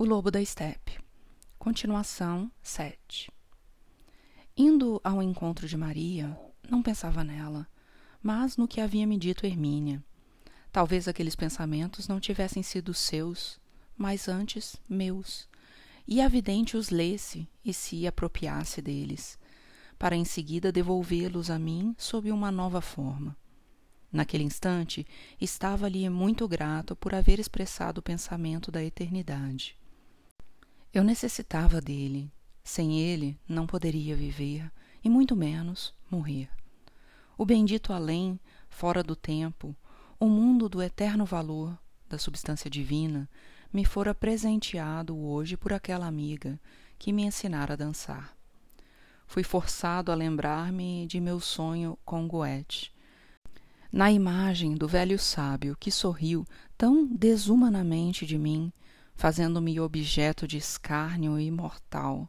O 0.00 0.04
Lobo 0.06 0.30
da 0.30 0.40
Estepe. 0.40 0.98
Continuação 1.58 2.50
7. 2.62 3.30
Indo 4.56 4.98
ao 5.04 5.22
encontro 5.22 5.68
de 5.68 5.76
Maria, 5.76 6.34
não 6.70 6.82
pensava 6.82 7.22
nela, 7.22 7.68
mas 8.22 8.56
no 8.56 8.66
que 8.66 8.80
havia 8.80 9.06
me 9.06 9.18
dito 9.18 9.44
Hermínia. 9.44 10.02
Talvez 10.72 11.06
aqueles 11.06 11.36
pensamentos 11.36 12.08
não 12.08 12.18
tivessem 12.18 12.62
sido 12.62 12.94
seus, 12.94 13.60
mas 13.94 14.26
antes 14.26 14.74
meus, 14.88 15.46
e 16.08 16.22
a 16.22 16.28
vidente 16.28 16.78
os 16.78 16.88
lesse 16.88 17.46
e 17.62 17.74
se 17.74 18.06
apropriasse 18.06 18.80
deles, 18.80 19.38
para 19.98 20.16
em 20.16 20.24
seguida 20.24 20.72
devolvê-los 20.72 21.50
a 21.50 21.58
mim 21.58 21.94
sob 21.98 22.32
uma 22.32 22.50
nova 22.50 22.80
forma. 22.80 23.36
Naquele 24.10 24.44
instante, 24.44 25.06
estava-lhe 25.38 26.08
muito 26.08 26.48
grato 26.48 26.96
por 26.96 27.14
haver 27.14 27.38
expressado 27.38 27.98
o 27.98 28.02
pensamento 28.02 28.72
da 28.72 28.82
eternidade. 28.82 29.78
Eu 30.92 31.04
necessitava 31.04 31.80
dele. 31.80 32.32
Sem 32.64 33.00
ele, 33.00 33.38
não 33.48 33.66
poderia 33.66 34.14
viver, 34.14 34.70
e 35.02 35.08
muito 35.08 35.34
menos 35.34 35.94
morrer. 36.10 36.48
O 37.38 37.46
bendito 37.46 37.92
além, 37.92 38.38
fora 38.68 39.02
do 39.02 39.16
tempo, 39.16 39.74
o 40.18 40.26
mundo 40.26 40.68
do 40.68 40.82
eterno 40.82 41.24
valor, 41.24 41.78
da 42.08 42.18
substância 42.18 42.68
divina, 42.68 43.28
me 43.72 43.84
fora 43.84 44.14
presenteado 44.14 45.16
hoje 45.16 45.56
por 45.56 45.72
aquela 45.72 46.06
amiga 46.06 46.60
que 46.98 47.12
me 47.12 47.22
ensinara 47.22 47.74
a 47.74 47.76
dançar. 47.76 48.36
Fui 49.26 49.44
forçado 49.44 50.10
a 50.10 50.14
lembrar-me 50.14 51.06
de 51.06 51.20
meu 51.20 51.38
sonho 51.40 51.96
com 52.04 52.26
Goethe, 52.26 52.90
na 53.92 54.10
imagem 54.10 54.74
do 54.74 54.86
velho 54.86 55.18
sábio 55.18 55.76
que 55.78 55.90
sorriu 55.90 56.44
tão 56.76 57.06
desumanamente 57.06 58.26
de 58.26 58.36
mim, 58.36 58.72
fazendo-me 59.20 59.78
objeto 59.78 60.48
de 60.48 60.56
escárnio 60.56 61.38
imortal. 61.38 62.26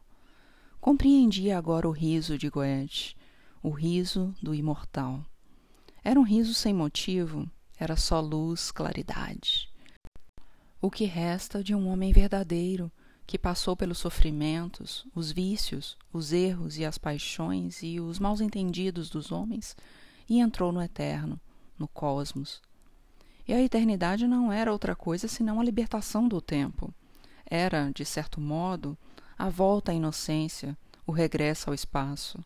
Compreendia 0.78 1.56
agora 1.56 1.88
o 1.88 1.90
riso 1.90 2.36
de 2.36 2.50
Goethe, 2.50 3.16
o 3.62 3.70
riso 3.70 4.34
do 4.42 4.54
imortal. 4.54 5.24
Era 6.04 6.20
um 6.20 6.22
riso 6.22 6.52
sem 6.52 6.74
motivo, 6.74 7.50
era 7.78 7.96
só 7.96 8.20
luz, 8.20 8.70
claridade. 8.70 9.70
O 10.82 10.90
que 10.90 11.06
resta 11.06 11.64
de 11.64 11.74
um 11.74 11.88
homem 11.88 12.12
verdadeiro 12.12 12.92
que 13.26 13.38
passou 13.38 13.74
pelos 13.74 13.96
sofrimentos, 13.96 15.06
os 15.14 15.32
vícios, 15.32 15.96
os 16.12 16.30
erros 16.30 16.76
e 16.76 16.84
as 16.84 16.98
paixões 16.98 17.82
e 17.82 18.00
os 18.00 18.18
maus 18.18 18.42
entendidos 18.42 19.08
dos 19.08 19.32
homens 19.32 19.74
e 20.28 20.40
entrou 20.40 20.70
no 20.70 20.82
eterno, 20.82 21.40
no 21.78 21.88
cosmos. 21.88 22.60
E 23.52 23.54
a 23.54 23.60
eternidade 23.60 24.26
não 24.26 24.50
era 24.50 24.72
outra 24.72 24.96
coisa 24.96 25.28
senão 25.28 25.60
a 25.60 25.62
libertação 25.62 26.26
do 26.26 26.40
tempo. 26.40 26.90
Era, 27.44 27.90
de 27.94 28.02
certo 28.02 28.40
modo, 28.40 28.96
a 29.36 29.50
volta 29.50 29.92
à 29.92 29.94
inocência, 29.94 30.74
o 31.06 31.12
regresso 31.12 31.68
ao 31.68 31.74
espaço. 31.74 32.42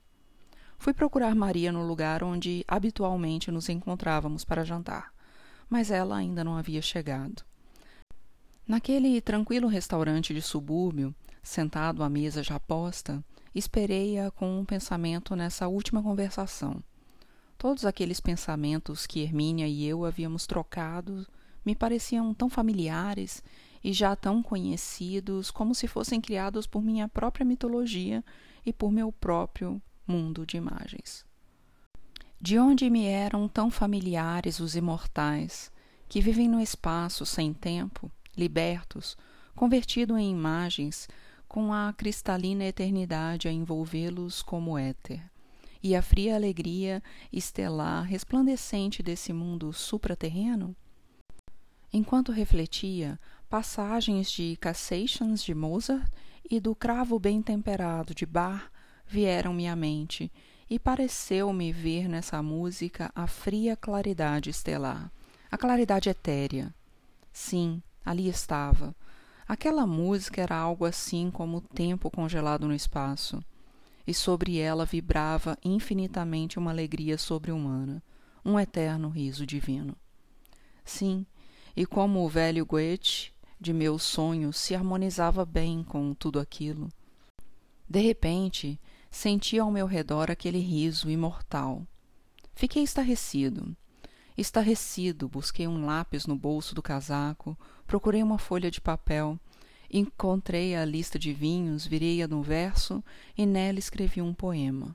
Fui 0.76 0.92
procurar 0.92 1.32
Maria 1.32 1.70
no 1.70 1.86
lugar 1.86 2.24
onde 2.24 2.64
habitualmente 2.66 3.52
nos 3.52 3.68
encontrávamos 3.68 4.44
para 4.44 4.64
jantar, 4.64 5.12
mas 5.70 5.92
ela 5.92 6.16
ainda 6.16 6.42
não 6.42 6.56
havia 6.56 6.82
chegado. 6.82 7.44
Naquele 8.66 9.20
tranquilo 9.20 9.68
restaurante 9.68 10.34
de 10.34 10.42
subúrbio, 10.42 11.14
sentado 11.41 12.02
à 12.02 12.08
mesa 12.08 12.42
já 12.42 12.58
posta, 12.58 13.24
esperei-a 13.54 14.32
com 14.32 14.58
um 14.58 14.64
pensamento 14.64 15.36
nessa 15.36 15.68
última 15.68 16.02
conversação. 16.02 16.82
Todos 17.58 17.86
aqueles 17.86 18.20
pensamentos 18.20 19.06
que 19.06 19.20
Hermínia 19.20 19.66
e 19.66 19.86
eu 19.86 20.04
havíamos 20.04 20.46
trocado 20.46 21.26
me 21.64 21.74
pareciam 21.74 22.34
tão 22.34 22.50
familiares 22.50 23.42
e 23.82 23.94
já 23.94 24.14
tão 24.14 24.42
conhecidos 24.42 25.50
como 25.50 25.74
se 25.74 25.88
fossem 25.88 26.20
criados 26.20 26.66
por 26.66 26.82
minha 26.82 27.08
própria 27.08 27.46
mitologia 27.46 28.22
e 28.64 28.72
por 28.74 28.92
meu 28.92 29.10
próprio 29.10 29.80
mundo 30.06 30.44
de 30.44 30.58
imagens. 30.58 31.24
De 32.38 32.58
onde 32.58 32.91
me 32.91 33.06
eram 33.06 33.48
tão 33.48 33.70
familiares 33.70 34.60
os 34.60 34.76
imortais, 34.76 35.72
que 36.08 36.20
vivem 36.20 36.48
no 36.48 36.60
espaço 36.60 37.25
sem 37.25 37.54
tempo, 37.54 38.10
libertos, 38.36 39.16
convertidos 39.54 40.19
em 40.19 40.31
imagens, 40.31 41.08
com 41.48 41.72
a 41.72 41.92
cristalina 41.97 42.64
eternidade 42.64 43.48
a 43.48 43.52
envolvê-los 43.52 44.42
como 44.42 44.76
éter 44.76 45.22
e 45.86 45.94
a 45.94 46.02
fria 46.02 46.34
alegria 46.34 47.00
estelar 47.32 48.02
resplandecente 48.02 49.04
desse 49.04 49.32
mundo 49.32 49.72
supraterreno? 49.72 50.74
Enquanto 51.92 52.32
refletia, 52.32 53.20
passagens 53.48 54.28
de 54.28 54.56
Cassations 54.56 55.44
de 55.44 55.54
Mozart 55.54 56.04
e 56.50 56.58
do 56.58 56.75
cravo 56.75 57.20
bem 57.20 57.41
temperado 57.41 58.12
de 58.16 58.26
Bach 58.26 58.69
vieram-me 59.06 59.69
à 59.69 59.76
mente, 59.76 60.32
e 60.69 60.76
pareceu-me 60.76 61.70
ver 61.70 62.08
nessa 62.08 62.42
música 62.42 63.12
a 63.14 63.28
fria 63.28 63.76
claridade 63.76 64.50
estelar, 64.50 65.12
a 65.48 65.56
claridade 65.56 66.08
etérea. 66.08 66.75
Sim, 67.32 67.80
ali 68.04 68.28
estava. 68.28 68.92
Aquela 69.46 69.86
música 69.86 70.42
era 70.42 70.56
algo 70.56 70.84
assim 70.84 71.30
como 71.30 71.58
o 71.58 71.60
tempo 71.60 72.10
congelado 72.10 72.66
no 72.66 72.75
espaço 72.75 73.41
e 74.06 74.15
sobre 74.15 74.59
ela 74.59 74.84
vibrava 74.84 75.59
infinitamente 75.65 76.59
uma 76.59 76.71
alegria 76.71 77.19
sobre-humana, 77.19 78.03
um 78.44 78.59
eterno 78.59 79.09
riso 79.09 79.44
divino. 79.44 79.97
Sim, 80.84 81.27
e 81.75 81.84
como 81.84 82.25
o 82.25 82.28
velho 82.28 82.65
Goethe 82.65 83.33
de 83.61 83.72
meus 83.72 84.03
sonhos 84.03 84.56
se 84.56 84.75
harmonizava 84.75 85.44
bem 85.44 85.83
com 85.83 86.15
tudo 86.15 86.39
aquilo. 86.39 86.89
De 87.89 88.00
repente, 88.00 88.81
senti 89.11 89.59
ao 89.59 89.71
meu 89.71 89.87
redor 89.87 90.31
aquele 90.31 90.59
riso 90.59 91.11
imortal. 91.11 91.87
Fiquei 92.55 92.83
estarrecido. 92.83 93.77
Estarrecido, 94.37 95.28
busquei 95.28 95.67
um 95.67 95.87
lápis 95.87 96.27
no 96.27 96.37
bolso 96.37 96.75
do 96.75 96.83
casaco, 96.83 97.59
procurei 97.87 98.23
uma 98.23 98.38
folha 98.38 98.71
de 98.71 98.81
papel 98.81 99.38
Encontrei 99.98 100.76
a 100.76 100.84
lista 100.84 101.18
de 101.18 101.32
vinhos, 101.32 101.86
virei-a 101.86 102.28
no 102.28 102.42
verso 102.42 103.02
e 103.34 103.46
nela 103.46 103.78
escrevi 103.78 104.20
um 104.20 104.34
poema, 104.34 104.94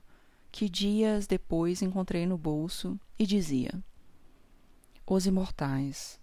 que 0.52 0.68
dias 0.68 1.26
depois 1.26 1.82
encontrei 1.82 2.24
no 2.24 2.38
bolso 2.38 2.96
e 3.18 3.26
dizia: 3.26 3.82
Os 5.04 5.26
imortais. 5.26 6.20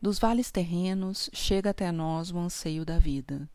Dos 0.00 0.18
vales 0.18 0.50
terrenos 0.50 1.28
chega 1.34 1.68
até 1.68 1.92
nós 1.92 2.30
o 2.30 2.38
anseio 2.38 2.82
da 2.82 2.98
vida, 2.98 3.46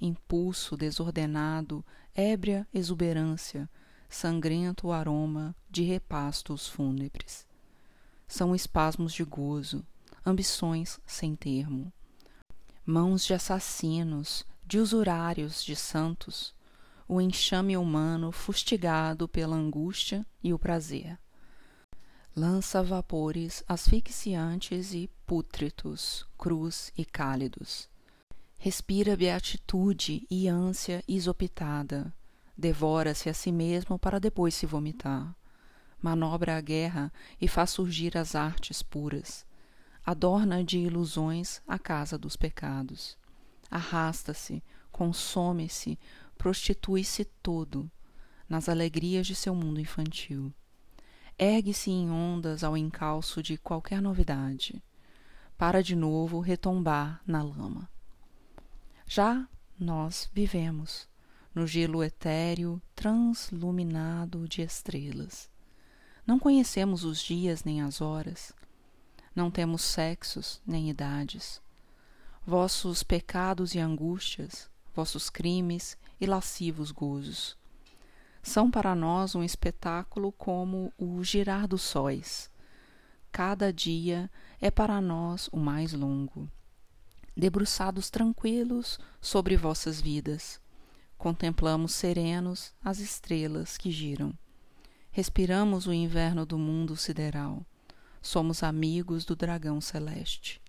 impulso 0.00 0.74
desordenado, 0.74 1.84
ébria 2.14 2.66
exuberância, 2.72 3.68
sangrento 4.08 4.90
aroma 4.90 5.54
de 5.68 5.82
repastos 5.82 6.66
fúnebres. 6.66 7.46
São 8.26 8.54
espasmos 8.54 9.12
de 9.12 9.22
gozo, 9.22 9.84
ambições 10.24 10.98
sem 11.04 11.36
termo 11.36 11.92
mãos 12.88 13.26
de 13.26 13.34
assassinos, 13.34 14.46
de 14.64 14.78
usurários, 14.78 15.62
de 15.62 15.76
santos, 15.76 16.54
o 17.06 17.20
enxame 17.20 17.76
humano 17.76 18.32
fustigado 18.32 19.28
pela 19.28 19.54
angústia 19.54 20.24
e 20.42 20.54
o 20.54 20.58
prazer. 20.58 21.18
Lança 22.34 22.82
vapores 22.82 23.62
asfixiantes 23.68 24.94
e 24.94 25.10
pútritos, 25.26 26.26
cruz 26.38 26.90
e 26.96 27.04
cálidos. 27.04 27.90
Respira 28.56 29.14
beatitude 29.14 30.26
e 30.30 30.48
ânsia 30.48 31.04
isopitada. 31.06 32.10
Devora-se 32.56 33.28
a 33.28 33.34
si 33.34 33.52
mesmo 33.52 33.98
para 33.98 34.18
depois 34.18 34.54
se 34.54 34.64
vomitar. 34.64 35.36
Manobra 36.00 36.56
a 36.56 36.60
guerra 36.62 37.12
e 37.38 37.46
faz 37.46 37.68
surgir 37.68 38.16
as 38.16 38.34
artes 38.34 38.82
puras 38.82 39.46
adorna 40.10 40.64
de 40.64 40.78
ilusões 40.78 41.60
a 41.68 41.78
casa 41.78 42.16
dos 42.16 42.34
pecados. 42.34 43.18
Arrasta-se, 43.70 44.64
consome-se, 44.90 45.98
prostitui-se 46.38 47.26
todo 47.26 47.90
nas 48.48 48.70
alegrias 48.70 49.26
de 49.26 49.34
seu 49.34 49.54
mundo 49.54 49.78
infantil. 49.78 50.50
Ergue-se 51.38 51.90
em 51.90 52.10
ondas 52.10 52.64
ao 52.64 52.74
encalço 52.74 53.42
de 53.42 53.58
qualquer 53.58 54.00
novidade, 54.00 54.82
para 55.58 55.82
de 55.82 55.94
novo 55.94 56.40
retombar 56.40 57.20
na 57.26 57.42
lama. 57.42 57.86
Já 59.06 59.46
nós 59.78 60.30
vivemos 60.32 61.06
no 61.54 61.66
gelo 61.66 62.02
etéreo 62.02 62.80
transluminado 62.94 64.48
de 64.48 64.62
estrelas. 64.62 65.50
Não 66.26 66.38
conhecemos 66.38 67.04
os 67.04 67.20
dias 67.20 67.62
nem 67.62 67.82
as 67.82 68.00
horas, 68.00 68.54
não 69.38 69.52
temos 69.52 69.82
sexos 69.82 70.60
nem 70.66 70.90
idades. 70.90 71.62
Vossos 72.44 73.04
pecados 73.04 73.72
e 73.72 73.78
angústias, 73.78 74.68
vossos 74.92 75.30
crimes 75.30 75.96
e 76.20 76.26
lascivos 76.26 76.90
gozos, 76.90 77.56
são 78.42 78.68
para 78.68 78.96
nós 78.96 79.36
um 79.36 79.44
espetáculo 79.44 80.32
como 80.32 80.92
o 80.98 81.22
girar 81.22 81.68
dos 81.68 81.82
sóis. 81.82 82.50
Cada 83.30 83.72
dia 83.72 84.28
é 84.60 84.72
para 84.72 85.00
nós 85.00 85.48
o 85.52 85.56
mais 85.56 85.92
longo. 85.92 86.50
debruçados 87.36 88.10
tranquilos 88.10 88.98
sobre 89.20 89.56
vossas 89.56 90.00
vidas. 90.00 90.60
Contemplamos 91.16 91.92
serenos 91.92 92.74
as 92.84 92.98
estrelas 92.98 93.78
que 93.78 93.92
giram. 93.92 94.36
Respiramos 95.12 95.86
o 95.86 95.92
inverno 95.92 96.44
do 96.44 96.58
mundo 96.58 96.96
sideral. 96.96 97.64
Somos 98.30 98.62
amigos 98.62 99.24
do 99.24 99.34
dragão 99.34 99.80
celeste. 99.80 100.60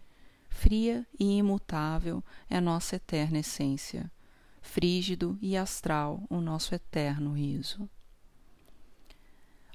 Fria 0.48 1.06
e 1.20 1.36
imutável 1.36 2.24
é 2.50 2.62
nossa 2.62 2.96
eterna 2.96 3.40
essência. 3.40 4.10
Frígido 4.62 5.38
e 5.42 5.58
astral 5.58 6.24
o 6.30 6.40
nosso 6.40 6.74
eterno 6.74 7.34
riso. 7.34 7.90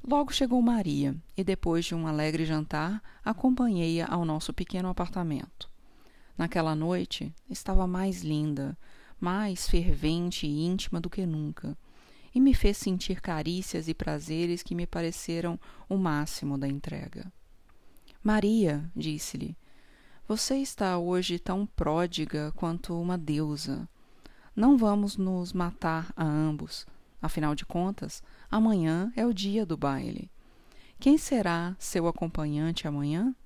Logo 0.03 0.33
chegou 0.33 0.63
Maria, 0.63 1.15
e 1.37 1.45
depois 1.45 1.85
de 1.85 1.95
um 1.95 2.07
alegre 2.07 2.47
jantar, 2.47 3.03
acompanhei-a 3.23 4.07
ao 4.07 4.25
nosso 4.25 4.55
pequeno 4.55 4.89
apartamento. 4.89 5.71
Naquela 6.39 6.75
noite 6.75 7.35
estava 7.51 7.87
mais 7.87 8.23
linda, 8.23 8.79
mais 9.21 9.69
fervente 9.69 10.47
e 10.47 10.65
íntima 10.65 11.03
do 11.03 11.11
que 11.11 11.27
nunca, 11.27 11.77
e 12.35 12.41
me 12.41 12.55
fez 12.55 12.79
sentir 12.79 13.21
carícias 13.21 13.89
e 13.89 13.93
prazeres 13.93 14.63
que 14.63 14.75
me 14.75 14.87
pareceram 14.87 15.61
o 15.87 15.99
máximo 15.99 16.57
da 16.57 16.67
entrega. 16.67 17.31
Maria, 18.25 18.91
disse-lhe, 18.97 19.55
você 20.27 20.57
está 20.57 20.97
hoje 20.97 21.39
tão 21.39 21.67
pródiga 21.67 22.51
quanto 22.57 22.99
uma 22.99 23.19
deusa. 23.19 23.87
Não 24.57 24.79
vamos 24.79 25.19
nos 25.19 25.53
matar 25.53 26.11
a 26.17 26.25
ambos. 26.25 26.87
Afinal 27.21 27.55
de 27.55 27.67
contas, 27.67 28.23
amanhã 28.51 29.13
é 29.15 29.27
o 29.27 29.35
dia 29.35 29.67
do 29.67 29.77
baile. 29.77 30.31
Quem 30.99 31.19
será 31.19 31.77
seu 31.79 32.09
acompanhante 32.09 32.89
amanhã? 32.89 33.37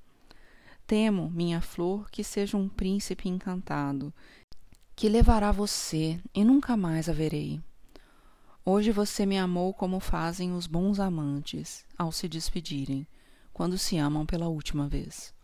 Temo, 0.87 1.29
minha 1.29 1.61
flor, 1.61 2.09
que 2.09 2.23
seja 2.23 2.57
um 2.57 2.69
príncipe 2.69 3.29
encantado, 3.29 4.15
que 4.95 5.09
levará 5.09 5.51
você 5.51 6.21
e 6.33 6.45
nunca 6.45 6.77
mais 6.77 7.09
a 7.09 7.13
verei. 7.13 7.61
Hoje 8.65 8.93
você 8.93 9.27
me 9.27 9.39
amou 9.39 9.75
como 9.75 9.99
fazem 9.99 10.53
os 10.53 10.69
bons 10.69 11.01
amantes 11.01 11.85
ao 11.99 12.13
se 12.13 12.29
despedirem, 12.29 13.09
quando 13.59 13.77
se 13.77 13.99
amam 13.99 14.25
pela 14.25 14.47
última 14.47 14.87
vez. 14.87 15.35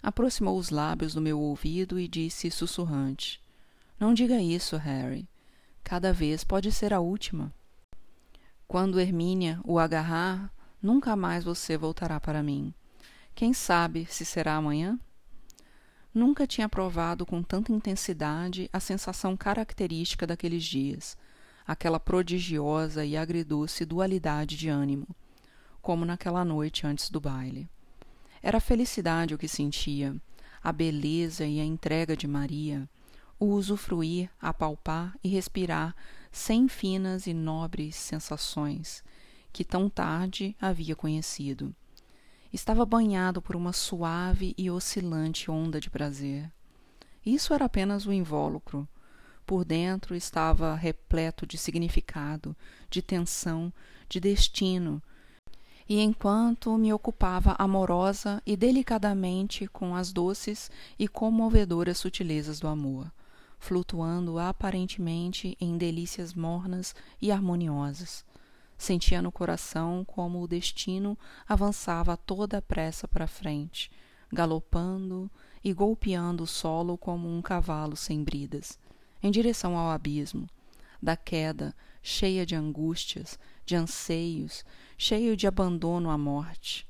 Aproximou 0.00 0.56
os 0.56 0.70
lábios 0.70 1.14
do 1.14 1.20
meu 1.20 1.40
ouvido 1.40 1.98
e 1.98 2.06
disse 2.06 2.48
sussurrante: 2.48 3.42
Não 3.98 4.14
diga 4.14 4.40
isso, 4.40 4.76
Harry. 4.76 5.28
Cada 5.82 6.12
vez 6.12 6.44
pode 6.44 6.70
ser 6.70 6.94
a 6.94 7.00
última. 7.00 7.52
Quando 8.68 9.00
Hermínia 9.00 9.60
o 9.64 9.80
agarrar, 9.80 10.54
nunca 10.80 11.16
mais 11.16 11.42
você 11.42 11.76
voltará 11.76 12.20
para 12.20 12.40
mim. 12.40 12.72
Quem 13.34 13.52
sabe 13.52 14.06
se 14.08 14.24
será 14.24 14.54
amanhã? 14.54 14.96
Nunca 16.14 16.46
tinha 16.46 16.68
provado 16.68 17.26
com 17.26 17.42
tanta 17.42 17.72
intensidade 17.72 18.70
a 18.72 18.78
sensação 18.78 19.36
característica 19.36 20.24
daqueles 20.24 20.62
dias, 20.62 21.18
aquela 21.66 21.98
prodigiosa 21.98 23.04
e 23.04 23.16
agridoce 23.16 23.84
dualidade 23.84 24.56
de 24.56 24.68
ânimo, 24.68 25.08
como 25.88 26.04
naquela 26.04 26.44
noite 26.44 26.86
antes 26.86 27.08
do 27.08 27.18
baile. 27.18 27.66
Era 28.42 28.58
a 28.58 28.60
felicidade 28.60 29.32
o 29.32 29.38
que 29.38 29.48
sentia, 29.48 30.14
a 30.62 30.70
beleza 30.70 31.46
e 31.46 31.58
a 31.58 31.64
entrega 31.64 32.14
de 32.14 32.28
Maria, 32.28 32.86
o 33.40 33.46
usufruir, 33.46 34.28
apalpar 34.38 35.16
e 35.24 35.30
respirar 35.30 35.96
sem 36.30 36.68
finas 36.68 37.26
e 37.26 37.32
nobres 37.32 37.96
sensações 37.96 39.02
que 39.50 39.64
tão 39.64 39.88
tarde 39.88 40.54
havia 40.60 40.94
conhecido 40.94 41.74
estava 42.52 42.84
banhado 42.84 43.40
por 43.40 43.56
uma 43.56 43.72
suave 43.72 44.54
e 44.58 44.70
oscilante 44.70 45.50
onda 45.50 45.80
de 45.80 45.88
prazer. 45.88 46.52
Isso 47.24 47.54
era 47.54 47.64
apenas 47.64 48.04
o 48.04 48.12
invólucro. 48.12 48.86
Por 49.46 49.64
dentro 49.64 50.14
estava 50.14 50.74
repleto 50.74 51.46
de 51.46 51.56
significado, 51.56 52.54
de 52.90 53.00
tensão, 53.00 53.72
de 54.06 54.20
destino. 54.20 55.02
E 55.88 56.00
enquanto 56.00 56.76
me 56.76 56.92
ocupava 56.92 57.56
amorosa 57.58 58.42
e 58.44 58.56
delicadamente 58.56 59.66
com 59.66 59.94
as 59.94 60.12
doces 60.12 60.70
e 60.98 61.08
comovedoras 61.08 61.98
sutilezas 61.98 62.60
do 62.60 62.68
amor, 62.68 63.10
flutuando 63.58 64.38
aparentemente 64.38 65.56
em 65.60 65.78
delícias 65.78 66.34
mornas 66.34 66.94
e 67.20 67.32
harmoniosas, 67.32 68.24
Sentia 68.78 69.20
no 69.20 69.32
coração 69.32 70.04
como 70.04 70.40
o 70.40 70.46
destino 70.46 71.18
avançava 71.48 72.12
a 72.12 72.16
toda 72.16 72.62
pressa 72.62 73.08
para 73.08 73.26
frente, 73.26 73.90
galopando 74.32 75.28
e 75.64 75.72
golpeando 75.72 76.44
o 76.44 76.46
solo 76.46 76.96
como 76.96 77.28
um 77.28 77.42
cavalo 77.42 77.96
sem 77.96 78.22
bridas, 78.22 78.78
em 79.20 79.32
direção 79.32 79.76
ao 79.76 79.90
abismo, 79.90 80.48
da 81.02 81.16
queda, 81.16 81.74
cheia 82.00 82.46
de 82.46 82.54
angústias, 82.54 83.36
de 83.68 83.76
anseios, 83.76 84.64
cheio 84.96 85.36
de 85.36 85.46
abandono 85.46 86.08
à 86.08 86.16
morte. 86.16 86.88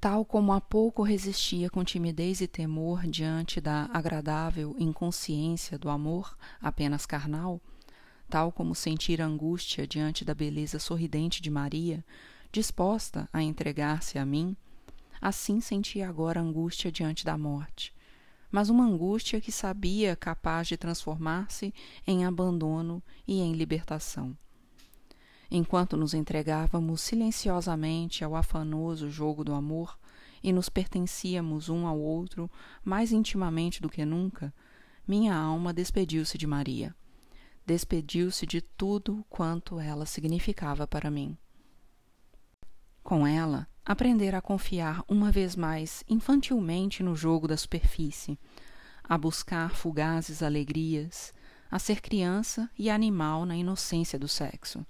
Tal 0.00 0.24
como 0.24 0.52
há 0.52 0.60
pouco 0.60 1.02
resistia 1.02 1.68
com 1.68 1.82
timidez 1.82 2.40
e 2.40 2.46
temor 2.46 3.04
diante 3.04 3.60
da 3.60 3.90
agradável 3.92 4.76
inconsciência 4.78 5.76
do 5.76 5.90
amor 5.90 6.38
apenas 6.60 7.04
carnal, 7.04 7.60
tal 8.30 8.52
como 8.52 8.76
sentir 8.76 9.20
angústia 9.20 9.84
diante 9.84 10.24
da 10.24 10.34
beleza 10.34 10.78
sorridente 10.78 11.42
de 11.42 11.50
Maria, 11.50 12.04
disposta 12.52 13.28
a 13.32 13.42
entregar-se 13.42 14.18
a 14.18 14.24
mim, 14.24 14.56
assim 15.20 15.60
sentia 15.60 16.08
agora 16.08 16.40
angústia 16.40 16.92
diante 16.92 17.24
da 17.24 17.36
morte, 17.36 17.92
mas 18.52 18.68
uma 18.70 18.84
angústia 18.84 19.40
que 19.40 19.50
sabia 19.50 20.14
capaz 20.14 20.68
de 20.68 20.76
transformar-se 20.76 21.74
em 22.06 22.24
abandono 22.24 23.02
e 23.26 23.40
em 23.40 23.52
libertação. 23.52 24.36
Enquanto 25.54 25.98
nos 25.98 26.14
entregávamos 26.14 27.02
silenciosamente 27.02 28.24
ao 28.24 28.34
afanoso 28.34 29.10
jogo 29.10 29.44
do 29.44 29.52
amor 29.52 29.98
e 30.42 30.52
nos 30.52 30.70
pertencíamos 30.70 31.68
um 31.68 31.86
ao 31.86 32.00
outro 32.00 32.50
mais 32.82 33.12
intimamente 33.12 33.82
do 33.82 33.90
que 33.90 34.04
nunca, 34.04 34.52
minha 35.06 35.36
alma 35.36 35.72
despediu-se 35.72 36.38
de 36.38 36.46
Maria 36.46 36.96
despediu-se 37.64 38.46
de 38.46 38.60
tudo 38.60 39.24
quanto 39.28 39.78
ela 39.78 40.06
significava 40.06 40.86
para 40.86 41.10
mim. 41.10 41.36
Com 43.02 43.26
ela, 43.26 43.68
aprender 43.84 44.34
a 44.34 44.40
confiar 44.40 45.02
uma 45.08 45.30
vez 45.30 45.56
mais 45.56 46.04
infantilmente 46.08 47.02
no 47.02 47.14
jogo 47.14 47.48
da 47.48 47.56
superfície, 47.56 48.38
a 49.02 49.18
buscar 49.18 49.74
fugazes 49.74 50.42
alegrias, 50.42 51.34
a 51.70 51.78
ser 51.78 52.00
criança 52.00 52.70
e 52.78 52.90
animal 52.90 53.44
na 53.44 53.56
inocência 53.56 54.18
do 54.18 54.28
sexo. 54.28 54.84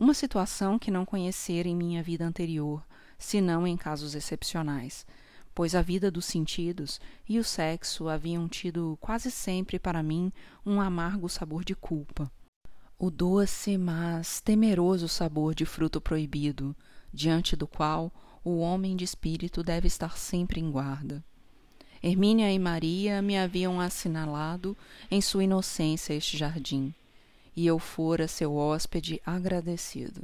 Uma 0.00 0.14
situação 0.14 0.78
que 0.78 0.90
não 0.90 1.04
conhecera 1.04 1.68
em 1.68 1.76
minha 1.76 2.02
vida 2.02 2.26
anterior, 2.26 2.82
senão 3.18 3.66
em 3.66 3.76
casos 3.76 4.14
excepcionais, 4.14 5.06
pois 5.54 5.74
a 5.74 5.82
vida 5.82 6.10
dos 6.10 6.24
sentidos 6.24 6.98
e 7.28 7.38
o 7.38 7.44
sexo 7.44 8.08
haviam 8.08 8.48
tido 8.48 8.96
quase 8.98 9.30
sempre 9.30 9.78
para 9.78 10.02
mim 10.02 10.32
um 10.64 10.80
amargo 10.80 11.28
sabor 11.28 11.62
de 11.62 11.74
culpa. 11.74 12.32
O 12.98 13.10
doce, 13.10 13.76
mas 13.76 14.40
temeroso 14.40 15.06
sabor 15.06 15.54
de 15.54 15.66
fruto 15.66 16.00
proibido, 16.00 16.74
diante 17.12 17.54
do 17.54 17.68
qual 17.68 18.10
o 18.42 18.56
homem 18.60 18.96
de 18.96 19.04
espírito 19.04 19.62
deve 19.62 19.86
estar 19.86 20.16
sempre 20.16 20.60
em 20.60 20.70
guarda. 20.70 21.22
Hermínia 22.02 22.50
e 22.50 22.58
Maria 22.58 23.20
me 23.20 23.36
haviam 23.36 23.78
assinalado 23.78 24.74
em 25.10 25.20
sua 25.20 25.44
inocência 25.44 26.14
este 26.14 26.38
jardim, 26.38 26.94
e 27.54 27.66
eu 27.66 27.78
fora 27.78 28.28
seu 28.28 28.54
hóspede 28.54 29.20
agradecido. 29.24 30.22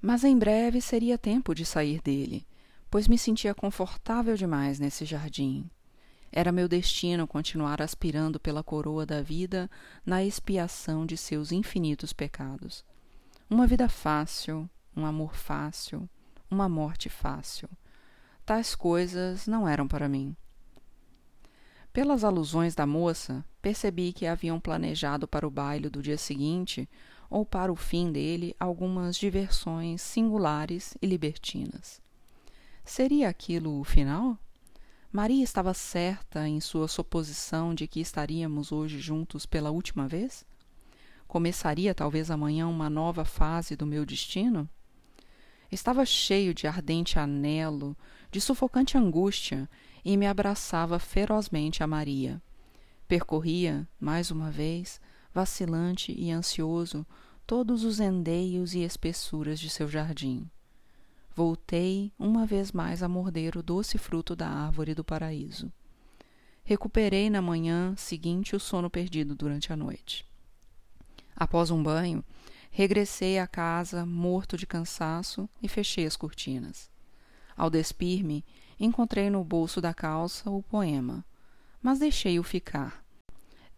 Mas 0.00 0.24
em 0.24 0.36
breve 0.36 0.80
seria 0.80 1.16
tempo 1.16 1.54
de 1.54 1.64
sair 1.64 2.00
dele, 2.02 2.46
pois 2.90 3.06
me 3.06 3.16
sentia 3.16 3.54
confortável 3.54 4.36
demais 4.36 4.78
nesse 4.78 5.04
jardim. 5.04 5.70
Era 6.30 6.50
meu 6.50 6.66
destino 6.66 7.26
continuar 7.26 7.82
aspirando 7.82 8.40
pela 8.40 8.62
coroa 8.62 9.04
da 9.04 9.20
vida 9.20 9.70
na 10.04 10.24
expiação 10.24 11.04
de 11.04 11.16
seus 11.16 11.52
infinitos 11.52 12.12
pecados. 12.12 12.84
Uma 13.48 13.66
vida 13.66 13.88
fácil, 13.88 14.68
um 14.96 15.04
amor 15.04 15.36
fácil, 15.36 16.08
uma 16.50 16.68
morte 16.68 17.10
fácil. 17.10 17.68
Tais 18.44 18.74
coisas 18.74 19.46
não 19.46 19.68
eram 19.68 19.86
para 19.86 20.08
mim. 20.08 20.34
Pelas 21.92 22.24
alusões 22.24 22.74
da 22.74 22.86
moça, 22.86 23.44
percebi 23.60 24.14
que 24.14 24.26
haviam 24.26 24.58
planejado 24.58 25.28
para 25.28 25.46
o 25.46 25.50
baile 25.50 25.90
do 25.90 26.00
dia 26.00 26.16
seguinte 26.16 26.88
ou 27.28 27.44
para 27.44 27.70
o 27.70 27.76
fim 27.76 28.10
dele 28.10 28.56
algumas 28.58 29.14
diversões 29.16 30.00
singulares 30.00 30.96
e 31.02 31.06
libertinas. 31.06 32.00
Seria 32.82 33.28
aquilo 33.28 33.78
o 33.78 33.84
final? 33.84 34.38
Maria 35.12 35.44
estava 35.44 35.74
certa 35.74 36.48
em 36.48 36.60
sua 36.60 36.88
suposição 36.88 37.74
de 37.74 37.86
que 37.86 38.00
estaríamos 38.00 38.72
hoje 38.72 38.98
juntos 38.98 39.44
pela 39.44 39.70
última 39.70 40.08
vez? 40.08 40.46
Começaria 41.28 41.94
talvez 41.94 42.30
amanhã 42.30 42.66
uma 42.68 42.88
nova 42.88 43.22
fase 43.22 43.76
do 43.76 43.84
meu 43.84 44.06
destino? 44.06 44.66
Estava 45.70 46.04
cheio 46.04 46.54
de 46.54 46.66
ardente 46.66 47.18
anelo, 47.18 47.96
de 48.30 48.40
sufocante 48.40 48.96
angústia, 48.96 49.68
e 50.04 50.16
me 50.16 50.26
abraçava 50.26 50.98
ferozmente 50.98 51.82
a 51.82 51.86
Maria. 51.86 52.42
Percorria, 53.06 53.86
mais 54.00 54.30
uma 54.30 54.50
vez, 54.50 55.00
vacilante 55.32 56.12
e 56.16 56.30
ansioso, 56.30 57.06
todos 57.46 57.84
os 57.84 58.00
endeios 58.00 58.74
e 58.74 58.80
espessuras 58.80 59.58
de 59.60 59.68
seu 59.68 59.88
jardim. 59.88 60.48
Voltei 61.34 62.12
uma 62.18 62.44
vez 62.44 62.72
mais 62.72 63.02
a 63.02 63.08
morder 63.08 63.56
o 63.56 63.62
doce 63.62 63.96
fruto 63.96 64.36
da 64.36 64.48
árvore 64.48 64.94
do 64.94 65.02
paraíso. 65.02 65.72
Recuperei 66.62 67.28
na 67.30 67.42
manhã 67.42 67.94
seguinte 67.96 68.54
o 68.54 68.60
sono 68.60 68.90
perdido 68.90 69.34
durante 69.34 69.72
a 69.72 69.76
noite. 69.76 70.26
Após 71.34 71.70
um 71.70 71.82
banho, 71.82 72.22
regressei 72.70 73.38
à 73.38 73.46
casa 73.46 74.06
morto 74.06 74.56
de 74.56 74.66
cansaço 74.66 75.48
e 75.62 75.68
fechei 75.68 76.06
as 76.06 76.16
cortinas. 76.16 76.90
Ao 77.56 77.68
despir-me, 77.68 78.44
encontrei 78.84 79.30
no 79.30 79.44
bolso 79.44 79.80
da 79.80 79.94
calça 79.94 80.50
o 80.50 80.60
poema, 80.60 81.24
mas 81.80 82.00
deixei-o 82.00 82.42
ficar. 82.42 83.04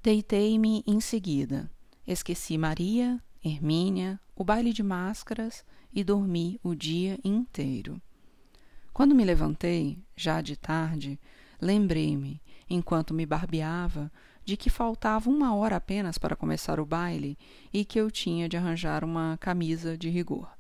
Deitei-me 0.02 0.82
em 0.86 0.98
seguida. 0.98 1.70
Esqueci 2.06 2.56
Maria, 2.56 3.22
Hermínia, 3.44 4.18
o 4.34 4.42
baile 4.42 4.72
de 4.72 4.82
máscaras 4.82 5.64
e 5.92 6.02
dormi 6.02 6.58
o 6.62 6.74
dia 6.74 7.18
inteiro. 7.22 8.00
Quando 8.92 9.14
me 9.14 9.24
levantei, 9.24 9.98
já 10.16 10.40
de 10.40 10.56
tarde, 10.56 11.20
lembrei-me, 11.60 12.40
enquanto 12.68 13.12
me 13.12 13.26
barbeava, 13.26 14.10
de 14.44 14.56
que 14.56 14.70
faltava 14.70 15.28
uma 15.28 15.54
hora 15.54 15.76
apenas 15.76 16.16
para 16.16 16.36
começar 16.36 16.80
o 16.80 16.86
baile 16.86 17.38
e 17.72 17.84
que 17.84 17.98
eu 17.98 18.10
tinha 18.10 18.48
de 18.48 18.56
arranjar 18.56 19.04
uma 19.04 19.36
camisa 19.38 19.96
de 19.98 20.08
rigor. 20.08 20.50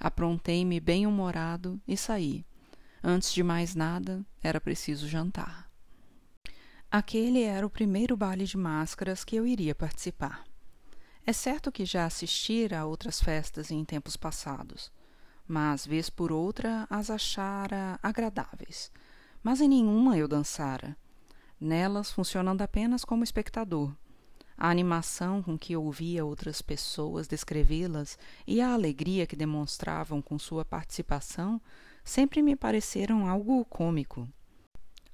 Aprontei-me 0.00 0.80
bem-humorado 0.80 1.80
e 1.86 1.96
saí. 1.96 2.44
Antes 3.10 3.32
de 3.32 3.42
mais 3.42 3.74
nada, 3.74 4.22
era 4.42 4.60
preciso 4.60 5.08
jantar. 5.08 5.66
Aquele 6.90 7.42
era 7.42 7.66
o 7.66 7.70
primeiro 7.70 8.14
baile 8.14 8.44
de 8.44 8.58
máscaras 8.58 9.24
que 9.24 9.34
eu 9.34 9.46
iria 9.46 9.74
participar. 9.74 10.44
É 11.24 11.32
certo 11.32 11.72
que 11.72 11.86
já 11.86 12.04
assistira 12.04 12.80
a 12.80 12.84
outras 12.84 13.18
festas 13.18 13.70
em 13.70 13.82
tempos 13.82 14.14
passados, 14.14 14.92
mas 15.46 15.86
vez 15.86 16.10
por 16.10 16.30
outra 16.30 16.86
as 16.90 17.08
achara 17.08 17.98
agradáveis. 18.02 18.92
Mas 19.42 19.62
em 19.62 19.68
nenhuma 19.70 20.18
eu 20.18 20.28
dançara, 20.28 20.94
nelas 21.58 22.12
funcionando 22.12 22.60
apenas 22.60 23.06
como 23.06 23.24
espectador. 23.24 23.90
A 24.54 24.68
animação 24.68 25.42
com 25.42 25.56
que 25.56 25.74
ouvia 25.74 26.26
outras 26.26 26.60
pessoas 26.60 27.26
descrevê-las 27.26 28.18
e 28.46 28.60
a 28.60 28.74
alegria 28.74 29.26
que 29.26 29.34
demonstravam 29.34 30.20
com 30.20 30.38
sua 30.38 30.62
participação 30.62 31.58
sempre 32.08 32.40
me 32.40 32.56
pareceram 32.56 33.28
algo 33.28 33.62
cômico. 33.66 34.26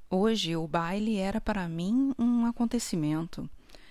Hoje 0.09 0.55
o 0.55 0.65
baile 0.69 1.17
era 1.17 1.41
para 1.41 1.69
mim 1.69 2.15
um 2.17 2.47
acontecimento 2.47 3.51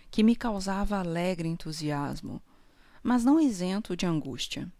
que 0.10 0.24
me 0.24 0.38
causava 0.38 0.98
alegre 0.98 1.50
entusiasmo, 1.50 2.42
mas 3.04 3.26
não 3.26 3.42
isento 3.42 3.98
de 3.98 4.06
angústia. 4.06 4.72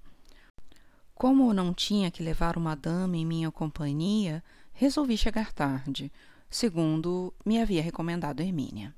Como 1.14 1.54
não 1.54 1.74
tinha 1.74 2.10
que 2.10 2.24
levar 2.24 2.56
uma 2.56 2.76
dama 2.76 3.18
em 3.18 3.26
minha 3.26 3.52
companhia, 3.52 4.42
resolvi 4.72 5.18
chegar 5.18 5.52
tarde, 5.52 6.10
segundo 6.50 7.34
me 7.46 7.62
havia 7.62 7.84
recomendado 7.84 8.40
Hermínia. 8.40 8.96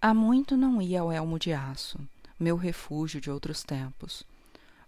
Há 0.00 0.14
muito 0.14 0.56
não 0.56 0.80
ia 0.80 1.00
ao 1.00 1.10
Elmo 1.10 1.36
de 1.36 1.52
Aço, 1.52 1.98
meu 2.38 2.56
refúgio 2.56 3.20
de 3.20 3.28
outros 3.28 3.64
tempos, 3.64 4.24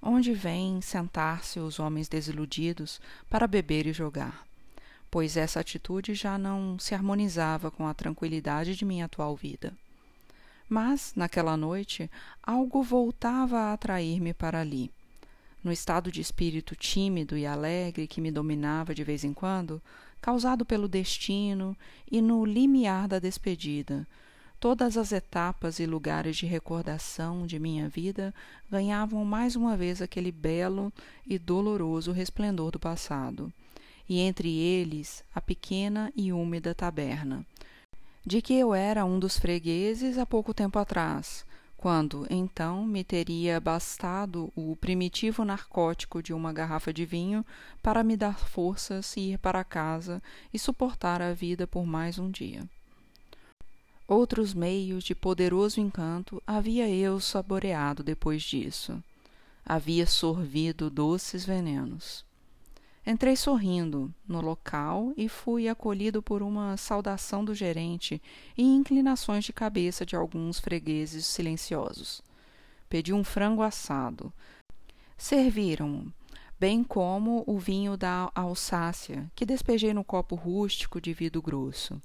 onde 0.02 0.34
vêm 0.34 0.80
sentar-se 0.80 1.60
os 1.60 1.78
homens 1.78 2.08
desiludidos 2.08 3.00
para 3.30 3.46
beber 3.46 3.86
e 3.86 3.92
jogar 3.92 4.44
pois 5.12 5.36
essa 5.36 5.60
atitude 5.60 6.14
já 6.14 6.38
não 6.38 6.78
se 6.78 6.94
harmonizava 6.94 7.70
com 7.70 7.86
a 7.86 7.92
tranquilidade 7.92 8.74
de 8.74 8.82
minha 8.82 9.04
atual 9.04 9.36
vida. 9.36 9.74
Mas, 10.66 11.12
naquela 11.14 11.54
noite, 11.54 12.10
algo 12.42 12.82
voltava 12.82 13.58
a 13.58 13.72
atrair-me 13.74 14.32
para 14.32 14.62
ali. 14.62 14.90
No 15.62 15.70
estado 15.70 16.10
de 16.10 16.22
espírito 16.22 16.74
tímido 16.74 17.36
e 17.36 17.44
alegre 17.44 18.06
que 18.06 18.22
me 18.22 18.30
dominava 18.30 18.94
de 18.94 19.04
vez 19.04 19.22
em 19.22 19.34
quando, 19.34 19.82
causado 20.18 20.64
pelo 20.64 20.88
destino 20.88 21.76
e 22.10 22.22
no 22.22 22.42
limiar 22.42 23.06
da 23.06 23.18
despedida, 23.18 24.08
todas 24.62 24.96
as 24.96 25.10
etapas 25.10 25.80
e 25.80 25.86
lugares 25.86 26.36
de 26.36 26.46
recordação 26.46 27.44
de 27.48 27.58
minha 27.58 27.88
vida 27.88 28.32
ganhavam 28.70 29.24
mais 29.24 29.56
uma 29.56 29.76
vez 29.76 30.00
aquele 30.00 30.30
belo 30.30 30.92
e 31.26 31.36
doloroso 31.36 32.12
resplendor 32.12 32.70
do 32.70 32.78
passado 32.78 33.52
e 34.08 34.20
entre 34.20 34.56
eles 34.56 35.24
a 35.34 35.40
pequena 35.40 36.12
e 36.14 36.32
úmida 36.32 36.76
taberna, 36.76 37.44
de 38.24 38.40
que 38.40 38.54
eu 38.54 38.72
era 38.72 39.04
um 39.04 39.18
dos 39.18 39.36
fregueses 39.36 40.16
há 40.16 40.24
pouco 40.24 40.54
tempo 40.54 40.78
atrás, 40.78 41.44
quando 41.76 42.24
então 42.30 42.86
me 42.86 43.02
teria 43.02 43.58
bastado 43.58 44.52
o 44.54 44.76
primitivo 44.76 45.44
narcótico 45.44 46.22
de 46.22 46.32
uma 46.32 46.52
garrafa 46.52 46.92
de 46.92 47.04
vinho 47.04 47.44
para 47.82 48.04
me 48.04 48.16
dar 48.16 48.38
forças 48.38 49.16
e 49.16 49.32
ir 49.32 49.38
para 49.38 49.64
casa 49.64 50.22
e 50.54 50.58
suportar 50.58 51.20
a 51.20 51.34
vida 51.34 51.66
por 51.66 51.84
mais 51.84 52.16
um 52.16 52.30
dia. 52.30 52.62
Outros 54.06 54.52
meios 54.52 55.04
de 55.04 55.14
poderoso 55.14 55.80
encanto 55.80 56.42
havia 56.46 56.88
eu 56.88 57.20
saboreado 57.20 58.02
depois 58.02 58.42
disso. 58.42 59.02
Havia 59.64 60.06
sorvido 60.06 60.90
doces 60.90 61.44
venenos. 61.44 62.24
Entrei 63.06 63.34
sorrindo 63.34 64.12
no 64.28 64.40
local 64.40 65.12
e 65.16 65.28
fui 65.28 65.68
acolhido 65.68 66.22
por 66.22 66.42
uma 66.42 66.76
saudação 66.76 67.44
do 67.44 67.54
gerente 67.54 68.22
e 68.56 68.62
inclinações 68.62 69.44
de 69.44 69.52
cabeça 69.52 70.06
de 70.06 70.14
alguns 70.14 70.60
fregueses 70.60 71.26
silenciosos. 71.26 72.22
Pedi 72.88 73.12
um 73.12 73.24
frango 73.24 73.62
assado. 73.62 74.32
Serviram, 75.16 76.12
bem 76.60 76.84
como 76.84 77.42
o 77.46 77.58
vinho 77.58 77.96
da 77.96 78.30
Alsácia, 78.34 79.30
que 79.34 79.46
despejei 79.46 79.92
no 79.92 80.04
copo 80.04 80.36
rústico 80.36 81.00
de 81.00 81.12
vidro 81.12 81.42
grosso. 81.42 82.00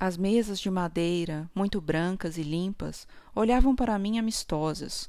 As 0.00 0.16
mesas 0.16 0.58
de 0.58 0.70
madeira, 0.70 1.48
muito 1.54 1.80
brancas 1.80 2.38
e 2.38 2.42
limpas, 2.42 3.06
olhavam 3.36 3.76
para 3.76 3.98
mim 3.98 4.18
amistosas, 4.18 5.08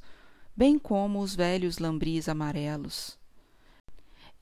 bem 0.55 0.77
como 0.77 1.21
os 1.21 1.33
velhos 1.33 1.79
lambris 1.79 2.27
amarelos 2.27 3.19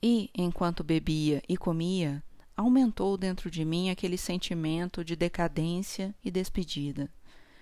e, 0.02 0.30
enquanto 0.34 0.82
bebia 0.82 1.42
e 1.48 1.56
comia, 1.56 2.22
aumentou 2.56 3.16
dentro 3.16 3.50
de 3.50 3.64
mim 3.64 3.90
aquele 3.90 4.16
sentimento 4.16 5.04
de 5.04 5.14
decadência 5.14 6.14
e 6.24 6.30
despedida. 6.30 7.10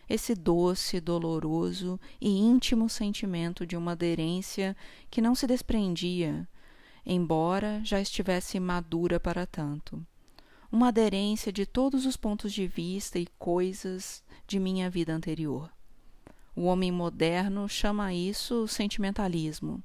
Esse 0.08 0.34
doce, 0.34 1.00
doloroso 1.00 2.00
e 2.20 2.30
íntimo 2.30 2.88
sentimento 2.88 3.66
de 3.66 3.76
uma 3.76 3.92
aderência 3.92 4.76
que 5.10 5.20
não 5.20 5.34
se 5.34 5.46
desprendia, 5.46 6.48
embora 7.04 7.80
já 7.84 8.00
estivesse 8.00 8.58
madura 8.58 9.20
para 9.20 9.44
tanto. 9.44 10.04
Uma 10.70 10.88
aderência 10.88 11.52
de 11.52 11.64
todos 11.64 12.06
os 12.06 12.16
pontos 12.16 12.52
de 12.52 12.66
vista 12.66 13.18
e 13.18 13.26
coisas 13.38 14.22
de 14.46 14.60
minha 14.60 14.90
vida 14.90 15.14
anterior. 15.14 15.70
O 16.54 16.64
homem 16.64 16.92
moderno 16.92 17.68
chama 17.68 18.12
isso 18.12 18.66
sentimentalismo 18.68 19.82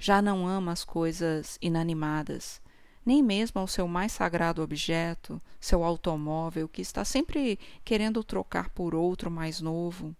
já 0.00 0.22
não 0.22 0.48
ama 0.48 0.72
as 0.72 0.82
coisas 0.82 1.58
inanimadas, 1.60 2.60
nem 3.04 3.22
mesmo 3.22 3.60
ao 3.60 3.66
seu 3.66 3.86
mais 3.86 4.12
sagrado 4.12 4.62
objeto, 4.62 5.40
seu 5.60 5.84
automóvel, 5.84 6.66
que 6.66 6.80
está 6.80 7.04
sempre 7.04 7.58
querendo 7.84 8.24
trocar 8.24 8.70
por 8.70 8.94
outro 8.94 9.30
mais 9.30 9.60
novo. 9.60 10.16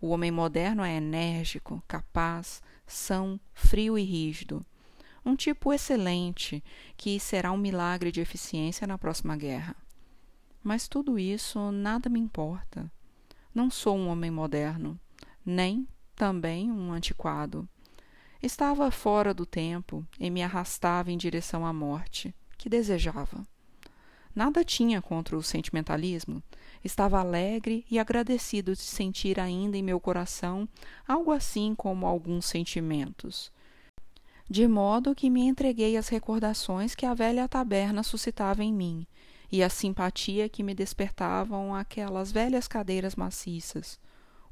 O 0.00 0.10
homem 0.10 0.30
moderno 0.30 0.84
é 0.84 0.96
enérgico, 0.96 1.82
capaz, 1.88 2.62
são, 2.86 3.40
frio 3.52 3.98
e 3.98 4.04
rígido. 4.04 4.64
Um 5.24 5.36
tipo 5.36 5.72
excelente, 5.72 6.62
que 6.96 7.18
será 7.20 7.52
um 7.52 7.56
milagre 7.56 8.10
de 8.10 8.20
eficiência 8.20 8.86
na 8.86 8.98
próxima 8.98 9.36
guerra. 9.36 9.76
Mas 10.62 10.88
tudo 10.88 11.18
isso 11.18 11.70
nada 11.70 12.08
me 12.08 12.18
importa. 12.18 12.90
Não 13.54 13.70
sou 13.70 13.96
um 13.96 14.08
homem 14.08 14.30
moderno, 14.30 14.98
nem 15.44 15.86
também 16.14 16.70
um 16.70 16.92
antiquado. 16.92 17.68
Estava 18.42 18.90
fora 18.90 19.32
do 19.32 19.46
tempo 19.46 20.04
e 20.18 20.30
me 20.30 20.42
arrastava 20.42 21.12
em 21.12 21.16
direção 21.16 21.64
à 21.64 21.72
morte, 21.72 22.34
que 22.58 22.68
desejava. 22.68 23.46
Nada 24.34 24.64
tinha 24.64 25.02
contra 25.02 25.36
o 25.36 25.42
sentimentalismo. 25.42 26.42
Estava 26.82 27.20
alegre 27.20 27.84
e 27.90 27.98
agradecido 27.98 28.72
de 28.72 28.80
sentir 28.80 29.38
ainda 29.38 29.76
em 29.76 29.82
meu 29.82 30.00
coração 30.00 30.68
algo 31.06 31.30
assim 31.30 31.74
como 31.74 32.06
alguns 32.06 32.46
sentimentos. 32.46 33.52
De 34.52 34.68
modo 34.68 35.14
que 35.14 35.30
me 35.30 35.40
entreguei 35.46 35.96
às 35.96 36.08
recordações 36.08 36.94
que 36.94 37.06
a 37.06 37.14
velha 37.14 37.48
taberna 37.48 38.02
suscitava 38.02 38.62
em 38.62 38.70
mim 38.70 39.06
e 39.50 39.62
a 39.62 39.70
simpatia 39.70 40.46
que 40.46 40.62
me 40.62 40.74
despertavam 40.74 41.74
aquelas 41.74 42.30
velhas 42.30 42.68
cadeiras 42.68 43.16
maciças, 43.16 43.98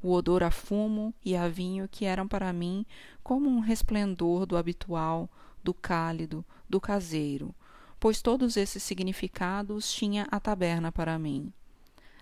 o 0.01 0.11
odor 0.11 0.41
a 0.41 0.49
fumo 0.49 1.13
e 1.23 1.35
a 1.35 1.47
vinho 1.47 1.87
que 1.87 2.03
eram 2.03 2.27
para 2.27 2.51
mim 2.51 2.83
como 3.21 3.47
um 3.47 3.59
resplendor 3.59 4.47
do 4.47 4.57
habitual, 4.57 5.29
do 5.63 5.71
cálido, 5.71 6.43
do 6.67 6.81
caseiro, 6.81 7.53
pois 7.99 8.23
todos 8.23 8.57
esses 8.57 8.81
significados 8.81 9.93
tinha 9.93 10.27
a 10.31 10.39
taberna 10.39 10.91
para 10.91 11.19
mim. 11.19 11.53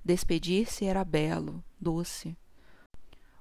Despedir-se 0.04 0.84
era 0.84 1.06
belo, 1.06 1.64
doce. 1.80 2.36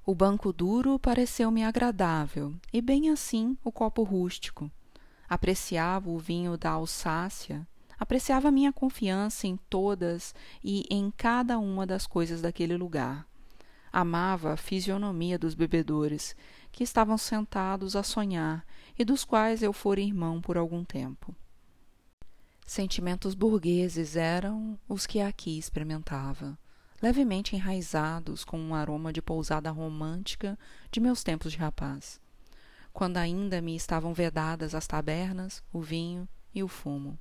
O 0.08 0.14
banco 0.14 0.54
duro 0.54 0.98
pareceu-me 0.98 1.62
agradável, 1.62 2.54
e 2.72 2.80
bem 2.80 3.10
assim 3.10 3.58
o 3.62 3.70
copo 3.70 4.02
rústico. 4.02 4.70
Apreciava 5.28 6.08
o 6.08 6.18
vinho 6.18 6.56
da 6.56 6.70
Alsácia, 6.70 7.68
apreciava 8.00 8.50
minha 8.50 8.72
confiança 8.72 9.46
em 9.46 9.58
todas 9.68 10.34
e 10.64 10.86
em 10.88 11.12
cada 11.14 11.58
uma 11.58 11.86
das 11.86 12.06
coisas 12.06 12.40
daquele 12.40 12.74
lugar. 12.74 13.28
Amava 13.92 14.54
a 14.54 14.56
fisionomia 14.56 15.38
dos 15.38 15.54
bebedores, 15.54 16.34
que 16.72 16.82
estavam 16.82 17.18
sentados 17.18 17.94
a 17.94 18.02
sonhar 18.02 18.64
e 18.98 19.04
dos 19.04 19.26
quais 19.26 19.62
eu 19.62 19.74
fora 19.74 20.00
irmão 20.00 20.40
por 20.40 20.56
algum 20.56 20.86
tempo. 20.86 21.36
Sentimentos 22.64 23.34
burgueses 23.34 24.16
eram 24.16 24.78
os 24.88 25.06
que 25.06 25.20
aqui 25.20 25.58
experimentava, 25.58 26.58
levemente 27.00 27.54
enraizados 27.54 28.44
com 28.44 28.58
um 28.58 28.74
aroma 28.74 29.12
de 29.12 29.22
pousada 29.22 29.70
romântica 29.70 30.58
de 30.90 31.00
meus 31.00 31.22
tempos 31.22 31.52
de 31.52 31.58
rapaz, 31.58 32.20
quando 32.92 33.16
ainda 33.16 33.60
me 33.60 33.76
estavam 33.76 34.12
vedadas 34.12 34.74
as 34.74 34.86
tabernas, 34.86 35.62
o 35.72 35.80
vinho 35.80 36.28
e 36.54 36.62
o 36.62 36.68
fumo 36.68 37.18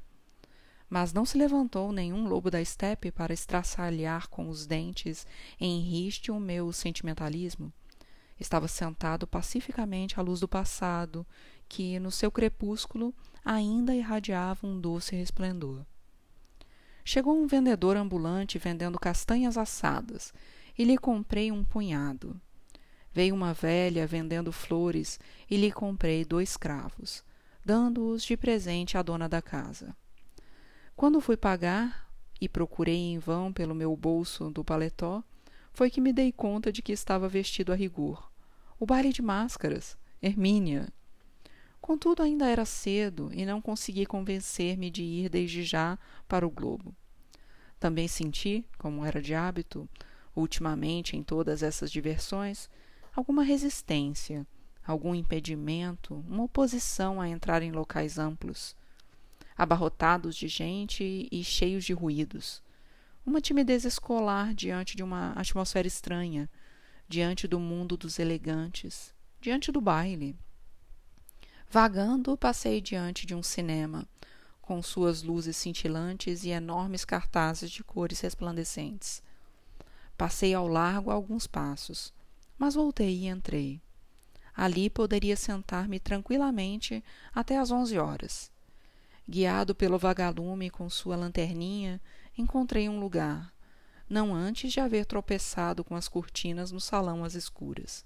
mas 0.90 1.12
não 1.12 1.26
se 1.26 1.38
levantou 1.38 1.92
nenhum 1.92 2.28
lobo 2.28 2.50
da 2.50 2.62
estepe 2.62 3.12
para 3.12 3.34
estraçalhar 3.34 4.28
com 4.30 4.48
os 4.48 4.66
dentes 4.66 5.28
em 5.60 5.82
riste 5.82 6.32
o 6.32 6.40
meu 6.40 6.72
sentimentalismo. 6.72 7.72
Estava 8.40 8.68
sentado 8.68 9.28
pacificamente 9.28 10.20
à 10.20 10.24
luz 10.24 10.40
do 10.40 10.48
passado, 10.48 11.26
que, 11.68 12.00
no 12.00 12.12
seu 12.12 12.32
crepúsculo, 12.32 13.14
ainda 13.44 13.96
irradiava 13.96 14.66
um 14.66 14.80
doce 14.80 15.16
resplendor. 15.16 15.86
Chegou 17.10 17.42
um 17.42 17.48
vendedor 17.48 17.96
ambulante 17.96 18.58
vendendo 18.58 19.00
castanhas 19.00 19.58
assadas, 19.58 20.34
e 20.78 20.84
lhe 20.84 20.98
comprei 20.98 21.54
um 21.54 21.64
punhado. 21.64 22.36
Veio 23.14 23.34
uma 23.34 23.54
velha 23.54 24.06
vendendo 24.06 24.52
flores, 24.52 25.18
e 25.50 25.56
lhe 25.56 25.72
comprei 25.72 26.26
dois 26.26 26.58
cravos, 26.58 27.24
dando-os 27.64 28.26
de 28.26 28.36
presente 28.36 28.98
à 28.98 29.02
dona 29.02 29.30
da 29.30 29.42
casa. 29.42 29.96
Quando 30.98 31.22
fui 31.22 31.38
pagar 31.38 32.12
e 32.42 32.50
procurei 32.50 32.98
em 32.98 33.20
vão 33.20 33.54
pelo 33.54 33.74
meu 33.74 33.96
bolso 33.96 34.50
do 34.50 34.62
paletó, 34.62 35.24
foi 35.72 35.90
que 35.90 36.02
me 36.02 36.12
dei 36.12 36.34
conta 36.34 36.74
de 36.74 36.82
que 36.82 36.92
estava 36.92 37.30
vestido 37.30 37.72
a 37.72 37.76
rigor. 37.78 38.30
O 38.78 38.86
baile 38.86 39.14
de 39.14 39.22
máscaras, 39.22 39.98
Hermínia. 40.22 40.90
Contudo, 41.88 42.22
ainda 42.22 42.46
era 42.50 42.66
cedo 42.66 43.32
e 43.34 43.46
não 43.46 43.62
consegui 43.62 44.06
convencer-me 44.06 44.90
de 44.92 45.04
ir 45.04 45.30
desde 45.30 45.64
já 45.64 45.98
para 46.28 46.46
o 46.46 46.50
Globo. 46.50 46.94
Também 47.80 48.10
senti, 48.10 48.66
como 48.78 49.06
era 49.06 49.22
de 49.22 49.34
hábito, 49.34 49.88
ultimamente 50.36 51.16
em 51.16 51.24
todas 51.24 51.64
essas 51.64 51.90
diversões, 51.90 52.70
alguma 53.16 53.42
resistência, 53.42 54.46
algum 54.86 55.16
impedimento, 55.16 56.16
uma 56.28 56.44
oposição 56.44 57.22
a 57.22 57.30
entrar 57.30 57.62
em 57.62 57.72
locais 57.72 58.20
amplos 58.20 58.76
abarrotados 59.58 60.36
de 60.36 60.50
gente 60.50 61.30
e 61.32 61.42
cheios 61.42 61.86
de 61.86 61.94
ruídos. 61.94 62.62
Uma 63.26 63.40
timidez 63.40 63.86
escolar 63.86 64.54
diante 64.54 64.98
de 64.98 65.04
uma 65.04 65.32
atmosfera 65.32 65.88
estranha, 65.88 66.50
diante 67.08 67.48
do 67.48 67.62
mundo 67.62 67.96
dos 67.96 68.20
elegantes, 68.20 69.16
diante 69.40 69.72
do 69.72 69.80
baile. 69.80 70.36
Vagando, 71.70 72.38
passei 72.38 72.80
diante 72.80 73.26
de 73.26 73.36
um 73.36 73.44
cinema, 73.44 74.08
com 74.62 74.82
suas 74.82 75.22
luzes 75.22 75.58
cintilantes 75.58 76.46
e 76.46 76.50
enormes 76.50 77.04
cartazes 77.04 77.70
de 77.70 77.84
cores 77.84 78.22
resplandecentes. 78.22 79.22
Passei 80.18 80.54
ao 80.54 80.66
largo 80.66 81.12
alguns 81.12 81.46
passos, 81.46 82.14
mas 82.58 82.76
voltei 82.76 83.18
e 83.18 83.28
entrei. 83.28 83.82
Ali 84.56 84.90
poderia 84.90 85.36
sentar-me 85.36 86.00
tranquilamente 86.00 87.04
até 87.36 87.58
às 87.58 87.70
onze 87.70 88.00
horas. 88.00 88.50
Guiado 89.28 89.76
pelo 89.76 90.00
vagalume 90.00 90.70
com 90.70 90.90
sua 90.90 91.18
lanterninha, 91.18 92.00
encontrei 92.38 92.88
um 92.88 92.98
lugar, 92.98 93.54
não 94.10 94.34
antes 94.34 94.72
de 94.72 94.80
haver 94.80 95.06
tropeçado 95.06 95.84
com 95.84 95.98
as 95.98 96.08
cortinas 96.08 96.72
no 96.72 96.80
salão 96.80 97.26
às 97.26 97.36
escuras. 97.36 98.06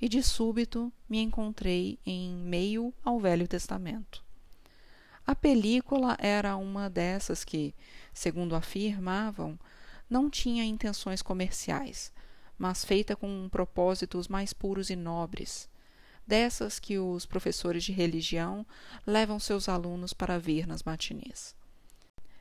E 0.00 0.08
de 0.08 0.22
súbito 0.22 0.92
me 1.08 1.18
encontrei 1.18 1.98
em 2.04 2.30
meio 2.34 2.92
ao 3.02 3.18
Velho 3.20 3.48
Testamento. 3.48 4.22
A 5.26 5.34
película 5.34 6.16
era 6.20 6.56
uma 6.56 6.90
dessas 6.90 7.44
que, 7.44 7.74
segundo 8.12 8.54
afirmavam, 8.54 9.58
não 10.10 10.28
tinha 10.28 10.64
intenções 10.64 11.22
comerciais, 11.22 12.12
mas 12.58 12.84
feita 12.84 13.16
com 13.16 13.48
propósitos 13.50 14.28
mais 14.28 14.52
puros 14.52 14.90
e 14.90 14.96
nobres 14.96 15.68
dessas 16.26 16.78
que 16.78 16.98
os 16.98 17.26
professores 17.26 17.84
de 17.84 17.92
religião 17.92 18.66
levam 19.06 19.38
seus 19.38 19.68
alunos 19.68 20.12
para 20.12 20.38
ver 20.38 20.66
nas 20.66 20.82
matinês. 20.82 21.54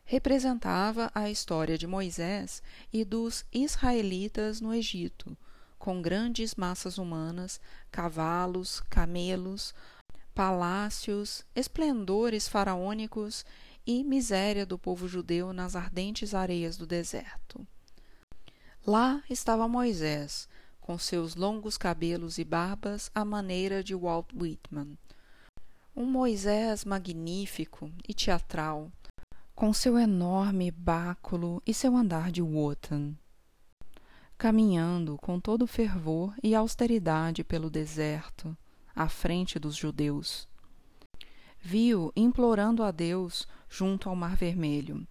Representava 0.05 1.11
a 1.13 1.29
história 1.29 1.77
de 1.77 1.87
Moisés 1.87 2.61
e 2.91 3.05
dos 3.05 3.45
israelitas 3.53 4.59
no 4.59 4.73
Egito, 4.73 5.37
com 5.83 6.01
grandes 6.01 6.55
massas 6.55 6.97
humanas, 6.97 7.59
cavalos, 7.91 8.79
camelos, 8.89 9.75
palácios, 10.33 11.45
esplendores 11.53 12.47
faraônicos 12.47 13.45
e 13.85 14.01
miséria 14.01 14.65
do 14.65 14.79
povo 14.79 15.09
judeu 15.09 15.51
nas 15.51 15.75
ardentes 15.75 16.33
areias 16.33 16.77
do 16.77 16.87
deserto. 16.87 17.67
Lá 18.87 19.21
estava 19.29 19.67
Moisés, 19.67 20.47
com 20.79 20.97
seus 20.97 21.35
longos 21.35 21.77
cabelos 21.77 22.37
e 22.37 22.45
barbas 22.45 23.11
à 23.13 23.25
maneira 23.25 23.83
de 23.83 23.93
Walt 23.93 24.27
Whitman. 24.33 24.97
Um 25.93 26.05
Moisés 26.05 26.85
magnífico 26.85 27.91
e 28.07 28.13
teatral, 28.13 28.89
com 29.53 29.73
seu 29.73 29.99
enorme 29.99 30.71
báculo 30.71 31.61
e 31.67 31.73
seu 31.73 31.93
andar 31.97 32.31
de 32.31 32.41
Wotan. 32.41 33.17
Caminhando 34.43 35.17
com 35.21 35.39
todo 35.39 35.65
fervor 35.65 36.35
e 36.43 36.53
austeridade 36.53 37.45
pelo 37.45 37.69
deserto, 37.69 38.57
à 38.93 39.07
frente 39.07 39.57
dos 39.57 39.73
judeus. 39.73 40.49
Vi-o 41.61 42.11
implorando 42.13 42.83
a 42.83 42.91
Deus 42.91 43.47
junto 43.69 44.09
ao 44.09 44.17
Mar 44.17 44.35
Vermelho, 44.35 45.07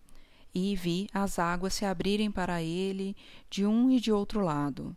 e 0.54 0.76
vi 0.76 1.08
as 1.14 1.38
águas 1.38 1.72
se 1.72 1.86
abrirem 1.86 2.30
para 2.30 2.62
ele 2.62 3.16
de 3.48 3.64
um 3.64 3.90
e 3.90 3.98
de 3.98 4.12
outro 4.12 4.42
lado, 4.42 4.94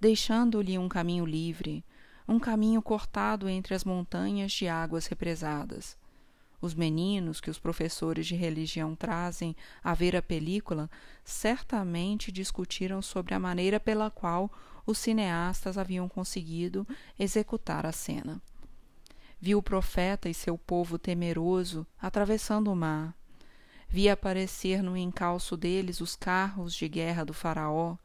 deixando-lhe 0.00 0.76
um 0.76 0.88
caminho 0.88 1.24
livre, 1.24 1.84
um 2.26 2.40
caminho 2.40 2.82
cortado 2.82 3.48
entre 3.48 3.72
as 3.72 3.84
montanhas 3.84 4.50
de 4.50 4.66
águas 4.66 5.06
represadas. 5.06 5.96
Os 6.60 6.74
meninos 6.74 7.40
que 7.40 7.50
os 7.50 7.58
professores 7.58 8.26
de 8.26 8.34
religião 8.34 8.94
trazem 8.94 9.54
a 9.84 9.94
ver 9.94 10.16
a 10.16 10.22
película 10.22 10.90
certamente 11.24 12.32
discutiram 12.32 13.02
sobre 13.02 13.34
a 13.34 13.40
maneira 13.40 13.78
pela 13.78 14.10
qual 14.10 14.50
os 14.86 14.98
cineastas 14.98 15.76
haviam 15.76 16.08
conseguido 16.08 16.86
executar 17.18 17.84
a 17.84 17.92
cena. 17.92 18.40
Vi 19.38 19.54
o 19.54 19.62
profeta 19.62 20.28
e 20.28 20.34
seu 20.34 20.56
povo 20.56 20.98
temeroso 20.98 21.86
atravessando 22.00 22.72
o 22.72 22.76
mar. 22.76 23.14
Vi 23.88 24.08
aparecer 24.08 24.82
no 24.82 24.96
encalço 24.96 25.56
deles 25.56 26.00
os 26.00 26.16
carros 26.16 26.74
de 26.74 26.88
guerra 26.88 27.24
do 27.24 27.34
Faraó, 27.34 27.96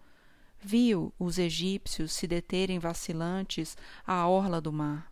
viu 0.62 1.12
os 1.18 1.40
egípcios 1.40 2.12
se 2.12 2.28
deterem 2.28 2.78
vacilantes 2.78 3.76
à 4.06 4.28
orla 4.28 4.62
do 4.62 4.72
mar 4.72 5.11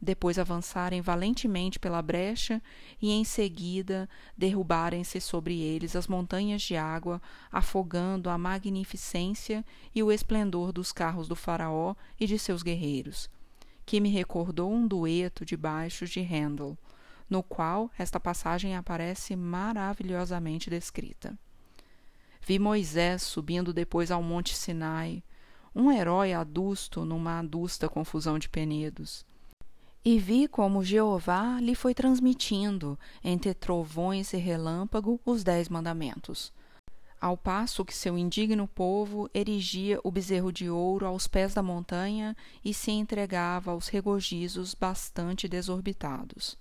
depois 0.00 0.38
avançarem 0.38 1.00
valentemente 1.00 1.78
pela 1.78 2.00
brecha 2.00 2.62
e 3.00 3.10
em 3.10 3.22
seguida 3.22 4.08
derrubarem-se 4.36 5.20
sobre 5.20 5.60
eles 5.60 5.94
as 5.94 6.06
montanhas 6.06 6.62
de 6.62 6.76
água, 6.76 7.20
afogando 7.52 8.30
a 8.30 8.38
magnificência 8.38 9.64
e 9.94 10.02
o 10.02 10.10
esplendor 10.10 10.72
dos 10.72 10.90
carros 10.90 11.28
do 11.28 11.36
faraó 11.36 11.94
e 12.18 12.26
de 12.26 12.38
seus 12.38 12.62
guerreiros, 12.62 13.28
que 13.84 14.00
me 14.00 14.08
recordou 14.08 14.72
um 14.72 14.86
dueto 14.86 15.44
de 15.44 15.56
baixos 15.56 16.08
de 16.08 16.20
Handel, 16.20 16.78
no 17.28 17.42
qual 17.42 17.90
esta 17.98 18.18
passagem 18.18 18.74
aparece 18.74 19.36
maravilhosamente 19.36 20.70
descrita. 20.70 21.38
Vi 22.40 22.58
Moisés 22.58 23.22
subindo 23.22 23.72
depois 23.72 24.10
ao 24.10 24.22
Monte 24.22 24.56
Sinai, 24.56 25.22
um 25.74 25.92
herói 25.92 26.32
adusto 26.32 27.04
numa 27.04 27.38
adusta 27.38 27.88
confusão 27.88 28.38
de 28.38 28.48
penedos. 28.48 29.24
E 30.02 30.18
vi 30.18 30.48
como 30.48 30.82
Jeová 30.82 31.60
lhe 31.60 31.74
foi 31.74 31.92
transmitindo, 31.92 32.98
entre 33.22 33.52
trovões 33.52 34.32
e 34.32 34.38
relâmpago, 34.38 35.20
os 35.26 35.44
dez 35.44 35.68
mandamentos. 35.68 36.52
Ao 37.20 37.36
passo 37.36 37.84
que 37.84 37.94
seu 37.94 38.16
indigno 38.16 38.66
povo 38.66 39.28
erigia 39.34 40.00
o 40.02 40.10
bezerro 40.10 40.50
de 40.50 40.70
ouro 40.70 41.04
aos 41.04 41.26
pés 41.26 41.52
da 41.52 41.62
montanha 41.62 42.34
e 42.64 42.72
se 42.72 42.90
entregava 42.90 43.72
aos 43.72 43.88
regozijos 43.88 44.74
bastante 44.74 45.46
desorbitados. 45.46 46.56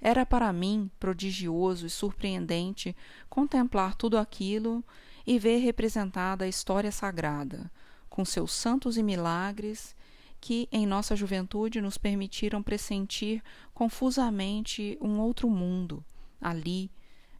Era 0.00 0.24
para 0.24 0.52
mim 0.52 0.88
prodigioso 1.00 1.84
e 1.84 1.90
surpreendente 1.90 2.94
contemplar 3.28 3.96
tudo 3.96 4.16
aquilo 4.16 4.84
e 5.26 5.36
ver 5.36 5.58
representada 5.58 6.44
a 6.44 6.48
história 6.48 6.92
sagrada, 6.92 7.68
com 8.08 8.24
seus 8.24 8.52
santos 8.52 8.96
e 8.96 9.02
milagres 9.02 9.96
que 10.42 10.68
em 10.72 10.84
nossa 10.84 11.14
juventude 11.14 11.80
nos 11.80 11.96
permitiram 11.96 12.60
pressentir 12.64 13.40
confusamente 13.72 14.98
um 15.00 15.20
outro 15.20 15.48
mundo, 15.48 16.04
ali, 16.40 16.90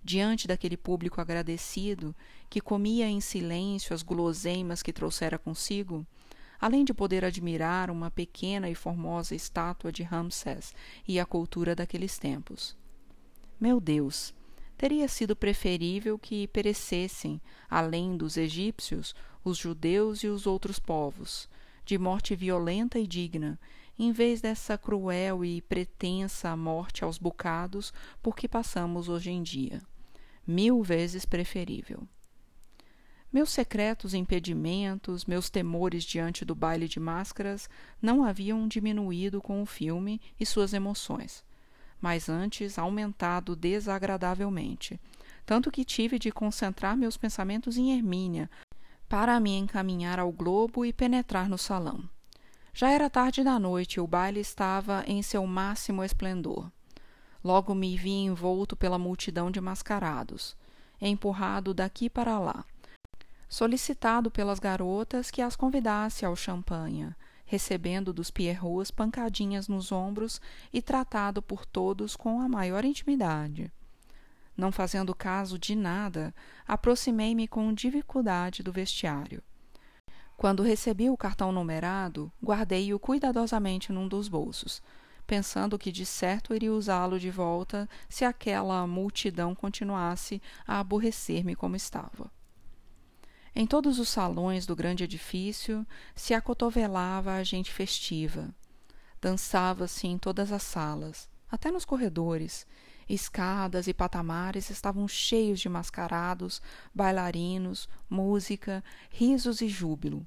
diante 0.04 0.46
daquele 0.46 0.76
público 0.76 1.20
agradecido 1.20 2.14
que 2.48 2.60
comia 2.60 3.08
em 3.08 3.20
silêncio 3.20 3.92
as 3.92 4.04
guloseimas 4.04 4.84
que 4.84 4.92
trouxera 4.92 5.36
consigo, 5.36 6.06
além 6.60 6.84
de 6.84 6.94
poder 6.94 7.24
admirar 7.24 7.90
uma 7.90 8.08
pequena 8.08 8.70
e 8.70 8.74
formosa 8.76 9.34
estátua 9.34 9.90
de 9.90 10.04
Ramsés 10.04 10.72
e 11.06 11.18
a 11.18 11.26
cultura 11.26 11.74
daqueles 11.74 12.18
tempos. 12.18 12.76
Meu 13.58 13.80
Deus, 13.80 14.32
teria 14.78 15.08
sido 15.08 15.34
preferível 15.34 16.16
que 16.16 16.46
perecessem, 16.46 17.40
além 17.68 18.16
dos 18.16 18.36
egípcios, 18.36 19.12
os 19.42 19.58
judeus 19.58 20.22
e 20.22 20.28
os 20.28 20.46
outros 20.46 20.78
povos, 20.78 21.50
de 21.84 21.98
morte 21.98 22.34
violenta 22.34 22.98
e 22.98 23.06
digna, 23.06 23.58
em 23.98 24.12
vez 24.12 24.40
dessa 24.40 24.78
cruel 24.78 25.44
e 25.44 25.60
pretensa 25.62 26.56
morte 26.56 27.04
aos 27.04 27.18
bocados 27.18 27.92
por 28.22 28.34
que 28.34 28.48
passamos 28.48 29.08
hoje 29.08 29.30
em 29.30 29.42
dia. 29.42 29.82
Mil 30.46 30.82
vezes 30.82 31.24
preferível. 31.24 32.06
Meus 33.32 33.50
secretos 33.50 34.12
impedimentos, 34.12 35.24
meus 35.24 35.48
temores 35.48 36.04
diante 36.04 36.44
do 36.44 36.54
baile 36.54 36.86
de 36.86 37.00
máscaras 37.00 37.68
não 38.00 38.24
haviam 38.24 38.68
diminuído 38.68 39.40
com 39.40 39.62
o 39.62 39.66
filme 39.66 40.20
e 40.38 40.44
suas 40.44 40.74
emoções, 40.74 41.42
mas 41.98 42.28
antes 42.28 42.78
aumentado 42.78 43.56
desagradavelmente, 43.56 45.00
tanto 45.46 45.70
que 45.70 45.84
tive 45.84 46.18
de 46.18 46.30
concentrar 46.30 46.94
meus 46.94 47.16
pensamentos 47.16 47.78
em 47.78 47.96
Hermínia 47.96 48.50
para 49.12 49.38
me 49.38 49.58
encaminhar 49.58 50.18
ao 50.18 50.32
globo 50.32 50.86
e 50.86 50.90
penetrar 50.90 51.46
no 51.46 51.58
salão. 51.58 52.02
Já 52.72 52.90
era 52.90 53.10
tarde 53.10 53.44
da 53.44 53.58
noite 53.58 53.96
e 53.96 54.00
o 54.00 54.06
baile 54.06 54.40
estava 54.40 55.04
em 55.06 55.20
seu 55.20 55.46
máximo 55.46 56.02
esplendor. 56.02 56.72
Logo 57.44 57.74
me 57.74 57.94
vi 57.94 58.12
envolto 58.12 58.74
pela 58.74 58.98
multidão 58.98 59.50
de 59.50 59.60
mascarados, 59.60 60.56
empurrado 60.98 61.74
daqui 61.74 62.08
para 62.08 62.38
lá 62.38 62.64
solicitado 63.50 64.30
pelas 64.30 64.58
garotas 64.58 65.30
que 65.30 65.42
as 65.42 65.54
convidasse 65.54 66.24
ao 66.24 66.34
champanha, 66.34 67.14
recebendo 67.44 68.10
dos 68.10 68.30
pierrots 68.30 68.90
pancadinhas 68.90 69.68
nos 69.68 69.92
ombros 69.92 70.40
e 70.72 70.80
tratado 70.80 71.42
por 71.42 71.66
todos 71.66 72.16
com 72.16 72.40
a 72.40 72.48
maior 72.48 72.82
intimidade. 72.82 73.70
Não 74.56 74.70
fazendo 74.70 75.14
caso 75.14 75.58
de 75.58 75.74
nada, 75.74 76.34
aproximei-me 76.66 77.48
com 77.48 77.72
dificuldade 77.72 78.62
do 78.62 78.72
vestiário. 78.72 79.42
Quando 80.36 80.62
recebi 80.62 81.08
o 81.08 81.16
cartão 81.16 81.52
numerado, 81.52 82.32
guardei-o 82.42 82.98
cuidadosamente 82.98 83.92
num 83.92 84.08
dos 84.08 84.28
bolsos, 84.28 84.82
pensando 85.26 85.78
que 85.78 85.92
de 85.92 86.04
certo 86.04 86.54
iria 86.54 86.72
usá-lo 86.72 87.18
de 87.18 87.30
volta 87.30 87.88
se 88.08 88.24
aquela 88.24 88.86
multidão 88.86 89.54
continuasse 89.54 90.42
a 90.66 90.80
aborrecer-me 90.80 91.54
como 91.54 91.76
estava. 91.76 92.30
Em 93.54 93.66
todos 93.66 93.98
os 93.98 94.08
salões 94.08 94.66
do 94.66 94.74
grande 94.74 95.04
edifício 95.04 95.86
se 96.14 96.34
acotovelava 96.34 97.34
a 97.34 97.44
gente 97.44 97.70
festiva. 97.70 98.48
Dançava-se 99.20 100.06
em 100.06 100.18
todas 100.18 100.50
as 100.50 100.62
salas, 100.62 101.28
até 101.50 101.70
nos 101.70 101.84
corredores. 101.84 102.66
Escadas 103.08 103.86
e 103.86 103.94
patamares 103.94 104.70
estavam 104.70 105.06
cheios 105.08 105.60
de 105.60 105.68
mascarados, 105.68 106.62
bailarinos, 106.94 107.88
música, 108.08 108.82
risos 109.10 109.60
e 109.60 109.68
júbilo. 109.68 110.26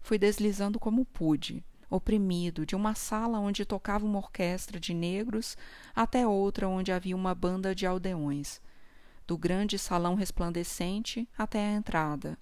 Fui 0.00 0.18
deslizando 0.18 0.78
como 0.78 1.04
pude, 1.04 1.64
oprimido, 1.88 2.66
de 2.66 2.74
uma 2.74 2.94
sala 2.94 3.38
onde 3.38 3.64
tocava 3.64 4.04
uma 4.04 4.18
orquestra 4.18 4.80
de 4.80 4.92
negros 4.92 5.56
até 5.94 6.26
outra 6.26 6.68
onde 6.68 6.90
havia 6.90 7.16
uma 7.16 7.34
banda 7.34 7.74
de 7.74 7.86
aldeões 7.86 8.60
do 9.26 9.38
grande 9.38 9.78
salão 9.78 10.14
resplandecente 10.14 11.28
até 11.38 11.58
a 11.58 11.72
entrada, 11.72 12.36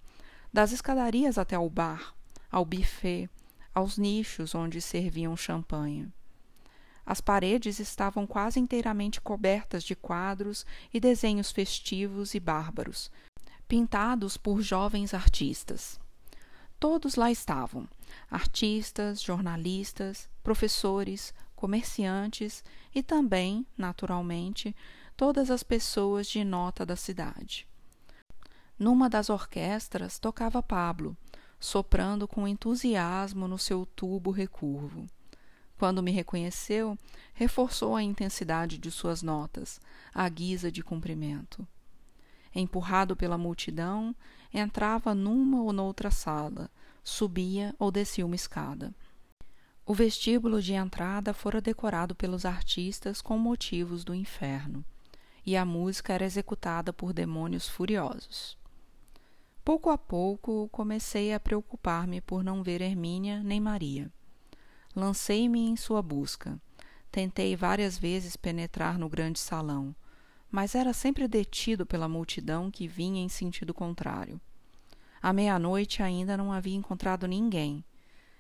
das 0.52 0.72
escadarias 0.72 1.38
até 1.38 1.54
ao 1.54 1.68
bar, 1.68 2.14
ao 2.50 2.64
buffet, 2.64 3.28
aos 3.74 3.96
nichos 3.96 4.54
onde 4.54 4.80
serviam 4.80 5.36
champanhe. 5.36 6.12
As 7.10 7.20
paredes 7.20 7.80
estavam 7.80 8.24
quase 8.24 8.60
inteiramente 8.60 9.20
cobertas 9.20 9.82
de 9.82 9.96
quadros 9.96 10.64
e 10.94 11.00
desenhos 11.00 11.50
festivos 11.50 12.36
e 12.36 12.38
bárbaros, 12.38 13.10
pintados 13.66 14.36
por 14.36 14.62
jovens 14.62 15.12
artistas. 15.12 15.98
Todos 16.78 17.16
lá 17.16 17.28
estavam: 17.28 17.88
artistas, 18.30 19.20
jornalistas, 19.20 20.28
professores, 20.40 21.34
comerciantes 21.56 22.62
e 22.94 23.02
também, 23.02 23.66
naturalmente, 23.76 24.72
todas 25.16 25.50
as 25.50 25.64
pessoas 25.64 26.28
de 26.28 26.44
nota 26.44 26.86
da 26.86 26.94
cidade. 26.94 27.66
Numa 28.78 29.10
das 29.10 29.30
orquestras 29.30 30.20
tocava 30.20 30.62
Pablo, 30.62 31.16
soprando 31.58 32.28
com 32.28 32.46
entusiasmo 32.46 33.48
no 33.48 33.58
seu 33.58 33.84
tubo 33.84 34.30
recurvo. 34.30 35.08
Quando 35.80 36.02
me 36.02 36.10
reconheceu, 36.10 36.94
reforçou 37.32 37.96
a 37.96 38.02
intensidade 38.02 38.76
de 38.76 38.90
suas 38.90 39.22
notas, 39.22 39.80
à 40.12 40.28
guisa 40.28 40.70
de 40.70 40.82
cumprimento. 40.82 41.66
Empurrado 42.54 43.16
pela 43.16 43.38
multidão, 43.38 44.14
entrava 44.52 45.14
numa 45.14 45.62
ou 45.62 45.72
noutra 45.72 46.10
sala, 46.10 46.70
subia 47.02 47.74
ou 47.78 47.90
descia 47.90 48.26
uma 48.26 48.34
escada. 48.34 48.94
O 49.86 49.94
vestíbulo 49.94 50.60
de 50.60 50.74
entrada 50.74 51.32
fora 51.32 51.62
decorado 51.62 52.14
pelos 52.14 52.44
artistas 52.44 53.22
com 53.22 53.38
motivos 53.38 54.04
do 54.04 54.14
inferno 54.14 54.84
e 55.46 55.56
a 55.56 55.64
música 55.64 56.12
era 56.12 56.26
executada 56.26 56.92
por 56.92 57.14
demônios 57.14 57.66
furiosos. 57.66 58.54
Pouco 59.64 59.88
a 59.88 59.96
pouco 59.96 60.68
comecei 60.70 61.32
a 61.32 61.40
preocupar-me 61.40 62.20
por 62.20 62.44
não 62.44 62.62
ver 62.62 62.82
Hermínia 62.82 63.42
nem 63.42 63.58
Maria. 63.58 64.12
Lancei-me 64.94 65.60
em 65.60 65.76
sua 65.76 66.02
busca. 66.02 66.60
Tentei 67.10 67.54
várias 67.54 67.96
vezes 67.96 68.36
penetrar 68.36 68.98
no 68.98 69.08
grande 69.08 69.38
salão, 69.38 69.94
mas 70.50 70.74
era 70.74 70.92
sempre 70.92 71.28
detido 71.28 71.86
pela 71.86 72.08
multidão 72.08 72.70
que 72.70 72.88
vinha 72.88 73.22
em 73.22 73.28
sentido 73.28 73.72
contrário. 73.72 74.40
À 75.22 75.32
meia-noite 75.32 76.02
ainda 76.02 76.36
não 76.36 76.52
havia 76.52 76.76
encontrado 76.76 77.28
ninguém. 77.28 77.84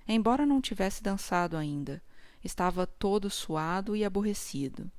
Embora 0.08 0.44
não 0.44 0.60
tivesse 0.60 1.02
dançado 1.02 1.56
ainda, 1.56 2.02
estava 2.42 2.86
todo 2.86 3.30
suado 3.30 3.94
e 3.94 4.04
aborrecido. 4.04 4.90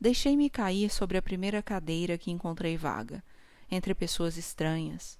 Deixei-me 0.00 0.48
cair 0.48 0.88
sobre 0.88 1.18
a 1.18 1.22
primeira 1.22 1.62
cadeira 1.62 2.16
que 2.16 2.30
encontrei 2.30 2.76
vaga, 2.76 3.22
entre 3.70 3.94
pessoas 3.94 4.38
estranhas. 4.38 5.19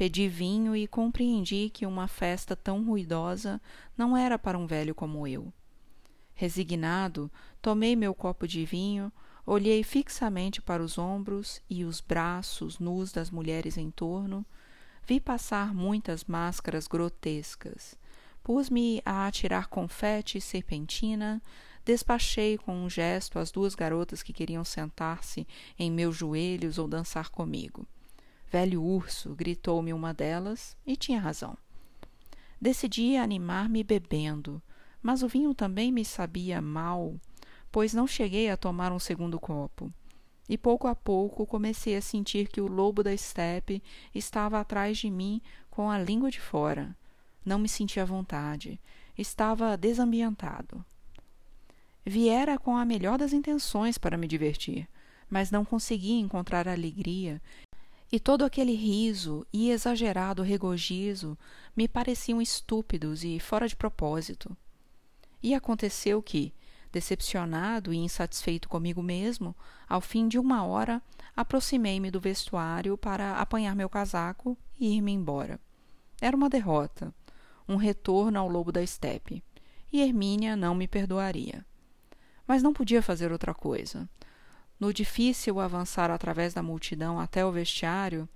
Pedi 0.00 0.28
vinho 0.28 0.74
e 0.74 0.86
compreendi 0.86 1.68
que 1.68 1.84
uma 1.84 2.08
festa 2.08 2.56
tão 2.56 2.82
ruidosa 2.82 3.60
não 3.94 4.16
era 4.16 4.38
para 4.38 4.56
um 4.56 4.66
velho 4.66 4.94
como 4.94 5.26
eu. 5.26 5.52
Resignado, 6.32 7.30
tomei 7.60 7.94
meu 7.94 8.14
copo 8.14 8.48
de 8.48 8.64
vinho, 8.64 9.12
olhei 9.44 9.82
fixamente 9.82 10.62
para 10.62 10.82
os 10.82 10.96
ombros 10.96 11.60
e 11.68 11.84
os 11.84 12.00
braços 12.00 12.78
nus 12.78 13.12
das 13.12 13.30
mulheres 13.30 13.76
em 13.76 13.90
torno, 13.90 14.42
vi 15.06 15.20
passar 15.20 15.74
muitas 15.74 16.24
máscaras 16.24 16.86
grotescas. 16.86 17.94
Pus-me 18.42 19.02
a 19.04 19.26
atirar 19.26 19.66
confete 19.66 20.38
e 20.38 20.40
serpentina, 20.40 21.42
despachei 21.84 22.56
com 22.56 22.74
um 22.74 22.88
gesto 22.88 23.38
as 23.38 23.50
duas 23.50 23.74
garotas 23.74 24.22
que 24.22 24.32
queriam 24.32 24.64
sentar-se 24.64 25.46
em 25.78 25.90
meus 25.90 26.16
joelhos 26.16 26.78
ou 26.78 26.88
dançar 26.88 27.28
comigo. 27.28 27.86
Velho 28.50 28.82
urso, 28.82 29.34
gritou-me 29.34 29.92
uma 29.92 30.12
delas, 30.12 30.76
e 30.84 30.96
tinha 30.96 31.20
razão. 31.20 31.56
Decidi 32.60 33.16
animar-me 33.16 33.84
bebendo, 33.84 34.60
mas 35.00 35.22
o 35.22 35.28
vinho 35.28 35.54
também 35.54 35.92
me 35.92 36.04
sabia 36.04 36.60
mal, 36.60 37.14
pois 37.70 37.94
não 37.94 38.06
cheguei 38.06 38.50
a 38.50 38.56
tomar 38.56 38.92
um 38.92 38.98
segundo 38.98 39.38
copo. 39.38 39.92
E 40.48 40.58
pouco 40.58 40.88
a 40.88 40.96
pouco 40.96 41.46
comecei 41.46 41.94
a 41.94 42.02
sentir 42.02 42.48
que 42.48 42.60
o 42.60 42.66
lobo 42.66 43.04
da 43.04 43.14
estepe 43.14 43.80
estava 44.12 44.58
atrás 44.58 44.98
de 44.98 45.08
mim 45.08 45.40
com 45.70 45.88
a 45.88 45.98
língua 45.98 46.28
de 46.28 46.40
fora. 46.40 46.96
Não 47.44 47.56
me 47.56 47.68
sentia 47.68 48.02
à 48.02 48.06
vontade. 48.06 48.80
Estava 49.16 49.76
desambientado. 49.76 50.84
Viera 52.04 52.58
com 52.58 52.76
a 52.76 52.84
melhor 52.84 53.16
das 53.16 53.32
intenções 53.32 53.96
para 53.96 54.16
me 54.16 54.26
divertir, 54.26 54.88
mas 55.28 55.52
não 55.52 55.64
conseguia 55.64 56.18
encontrar 56.18 56.66
alegria, 56.66 57.40
e 58.10 58.18
todo 58.18 58.44
aquele 58.44 58.74
riso 58.74 59.46
e 59.52 59.70
exagerado 59.70 60.42
regozijo 60.42 61.38
me 61.76 61.86
pareciam 61.86 62.40
estúpidos 62.40 63.24
e 63.24 63.38
fora 63.38 63.68
de 63.68 63.76
propósito. 63.76 64.56
E 65.42 65.54
aconteceu 65.54 66.22
que, 66.22 66.52
Decepcionado 66.92 67.92
e 67.92 67.96
insatisfeito 67.96 68.68
comigo 68.68 69.00
mesmo, 69.00 69.54
ao 69.88 70.00
fim 70.00 70.26
de 70.26 70.38
uma 70.38 70.64
hora, 70.64 71.00
aproximei-me 71.36 72.10
do 72.10 72.20
vestuário 72.20 72.98
para 72.98 73.36
apanhar 73.36 73.76
meu 73.76 73.88
casaco 73.88 74.58
e 74.78 74.96
ir-me 74.96 75.12
embora. 75.12 75.60
Era 76.20 76.36
uma 76.36 76.50
derrota, 76.50 77.14
um 77.68 77.76
retorno 77.76 78.40
ao 78.40 78.48
lobo 78.48 78.72
da 78.72 78.82
estepe, 78.82 79.42
e 79.92 80.00
Hermínia 80.00 80.56
não 80.56 80.74
me 80.74 80.88
perdoaria. 80.88 81.64
Mas 82.44 82.60
não 82.60 82.72
podia 82.72 83.00
fazer 83.00 83.30
outra 83.30 83.54
coisa. 83.54 84.08
No 84.80 84.94
difícil 84.94 85.60
avançar 85.60 86.10
através 86.10 86.54
da 86.54 86.62
multidão 86.62 87.20
até 87.20 87.44
o 87.44 87.52
vestiário, 87.52 88.26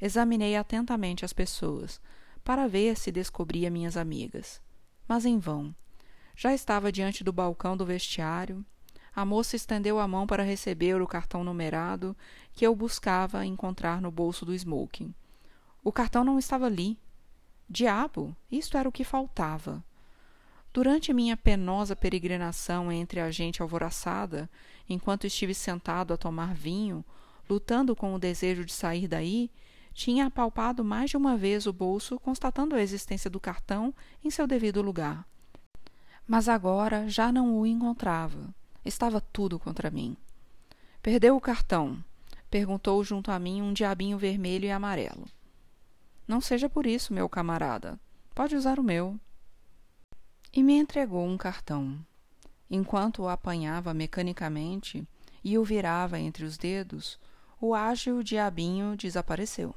examinei 0.00 0.56
atentamente 0.56 1.24
as 1.24 1.32
pessoas, 1.32 2.00
para 2.42 2.66
ver 2.66 2.98
se 2.98 3.12
descobria 3.12 3.70
minhas 3.70 3.96
amigas. 3.96 4.60
Mas 5.06 5.24
em 5.24 5.38
vão. 5.38 5.72
Já 6.34 6.52
estava 6.52 6.90
diante 6.90 7.22
do 7.22 7.32
balcão 7.32 7.76
do 7.76 7.86
vestiário. 7.86 8.64
A 9.14 9.24
moça 9.24 9.54
estendeu 9.54 10.00
a 10.00 10.08
mão 10.08 10.26
para 10.26 10.42
receber 10.42 11.00
o 11.00 11.06
cartão 11.06 11.44
numerado 11.44 12.16
que 12.52 12.66
eu 12.66 12.74
buscava 12.74 13.46
encontrar 13.46 14.00
no 14.00 14.10
bolso 14.10 14.44
do 14.44 14.52
smoking. 14.52 15.14
O 15.84 15.92
cartão 15.92 16.24
não 16.24 16.36
estava 16.36 16.66
ali. 16.66 16.98
Diabo, 17.68 18.36
isto 18.50 18.76
era 18.76 18.88
o 18.88 18.92
que 18.92 19.04
faltava. 19.04 19.84
Durante 20.72 21.12
minha 21.12 21.36
penosa 21.36 21.94
peregrinação 21.94 22.90
entre 22.90 23.20
a 23.20 23.30
gente 23.30 23.60
alvoroçada, 23.60 24.48
enquanto 24.88 25.26
estive 25.26 25.52
sentado 25.52 26.14
a 26.14 26.16
tomar 26.16 26.54
vinho, 26.54 27.04
lutando 27.48 27.94
com 27.94 28.14
o 28.14 28.18
desejo 28.18 28.64
de 28.64 28.72
sair 28.72 29.06
daí, 29.06 29.50
tinha 29.92 30.26
apalpado 30.26 30.82
mais 30.82 31.10
de 31.10 31.16
uma 31.18 31.36
vez 31.36 31.66
o 31.66 31.72
bolso, 31.74 32.18
constatando 32.18 32.74
a 32.74 32.80
existência 32.80 33.28
do 33.28 33.38
cartão 33.38 33.94
em 34.24 34.30
seu 34.30 34.46
devido 34.46 34.80
lugar. 34.80 35.26
Mas 36.26 36.48
agora 36.48 37.06
já 37.06 37.30
não 37.30 37.58
o 37.58 37.66
encontrava. 37.66 38.54
Estava 38.82 39.20
tudo 39.20 39.58
contra 39.58 39.90
mim. 39.90 40.16
Perdeu 41.02 41.36
o 41.36 41.40
cartão? 41.40 42.02
perguntou 42.50 43.04
junto 43.04 43.30
a 43.30 43.38
mim 43.38 43.60
um 43.60 43.74
diabinho 43.74 44.16
vermelho 44.16 44.64
e 44.64 44.70
amarelo. 44.70 45.26
Não 46.26 46.40
seja 46.40 46.68
por 46.68 46.86
isso, 46.86 47.12
meu 47.12 47.28
camarada. 47.28 48.00
Pode 48.34 48.56
usar 48.56 48.78
o 48.78 48.82
meu 48.82 49.18
e 50.52 50.62
me 50.62 50.74
entregou 50.74 51.26
um 51.26 51.38
cartão. 51.38 51.98
Enquanto 52.70 53.22
o 53.22 53.28
apanhava 53.28 53.94
mecanicamente 53.94 55.06
e 55.42 55.56
o 55.56 55.64
virava 55.64 56.18
entre 56.18 56.44
os 56.44 56.58
dedos, 56.58 57.18
o 57.60 57.74
ágil 57.74 58.22
diabinho 58.22 58.96
desapareceu. 58.96 59.74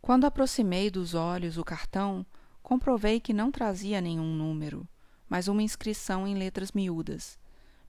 Quando 0.00 0.24
aproximei 0.24 0.90
dos 0.90 1.14
olhos 1.14 1.58
o 1.58 1.64
cartão, 1.64 2.24
comprovei 2.62 3.20
que 3.20 3.32
não 3.32 3.50
trazia 3.50 4.00
nenhum 4.00 4.34
número, 4.34 4.88
mas 5.28 5.48
uma 5.48 5.62
inscrição 5.62 6.26
em 6.26 6.34
letras 6.34 6.72
miúdas. 6.72 7.38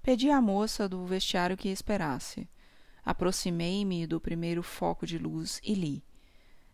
Pedi 0.01 0.29
à 0.31 0.41
moça 0.41 0.87
do 0.87 1.05
vestiário 1.05 1.57
que 1.57 1.69
esperasse. 1.69 2.49
Aproximei-me 3.05 4.07
do 4.07 4.19
primeiro 4.19 4.63
foco 4.63 5.05
de 5.05 5.17
luz 5.17 5.59
e 5.63 5.73
li. 5.73 6.03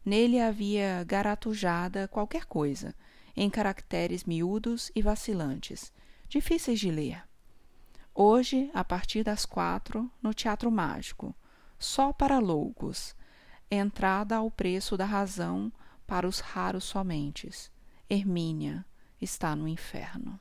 Nele 0.06 0.40
havia 0.40 1.04
garatujada 1.04 2.08
qualquer 2.08 2.46
coisa, 2.46 2.96
em 3.36 3.50
caracteres 3.50 4.24
miúdos 4.24 4.91
e 4.96 5.02
vacilantes, 5.02 5.91
difíceis 6.28 6.80
de 6.80 6.91
ler. 6.91 7.24
Hoje, 8.13 8.69
a 8.74 8.84
partir 8.84 9.24
das 9.24 9.46
quatro, 9.46 10.10
no 10.22 10.34
Teatro 10.34 10.72
Mágico, 10.72 11.36
só 11.80 12.13
para 12.13 12.39
loucos, 12.39 13.15
entrada 13.69 14.36
ao 14.38 14.52
preço 14.52 14.96
da 14.96 15.06
razão 15.06 15.72
para 16.06 16.28
os 16.28 16.39
raros 16.39 16.84
somente. 16.84 17.50
Hermínia 18.10 18.86
está 19.19 19.56
no 19.56 19.67
inferno. 19.67 20.39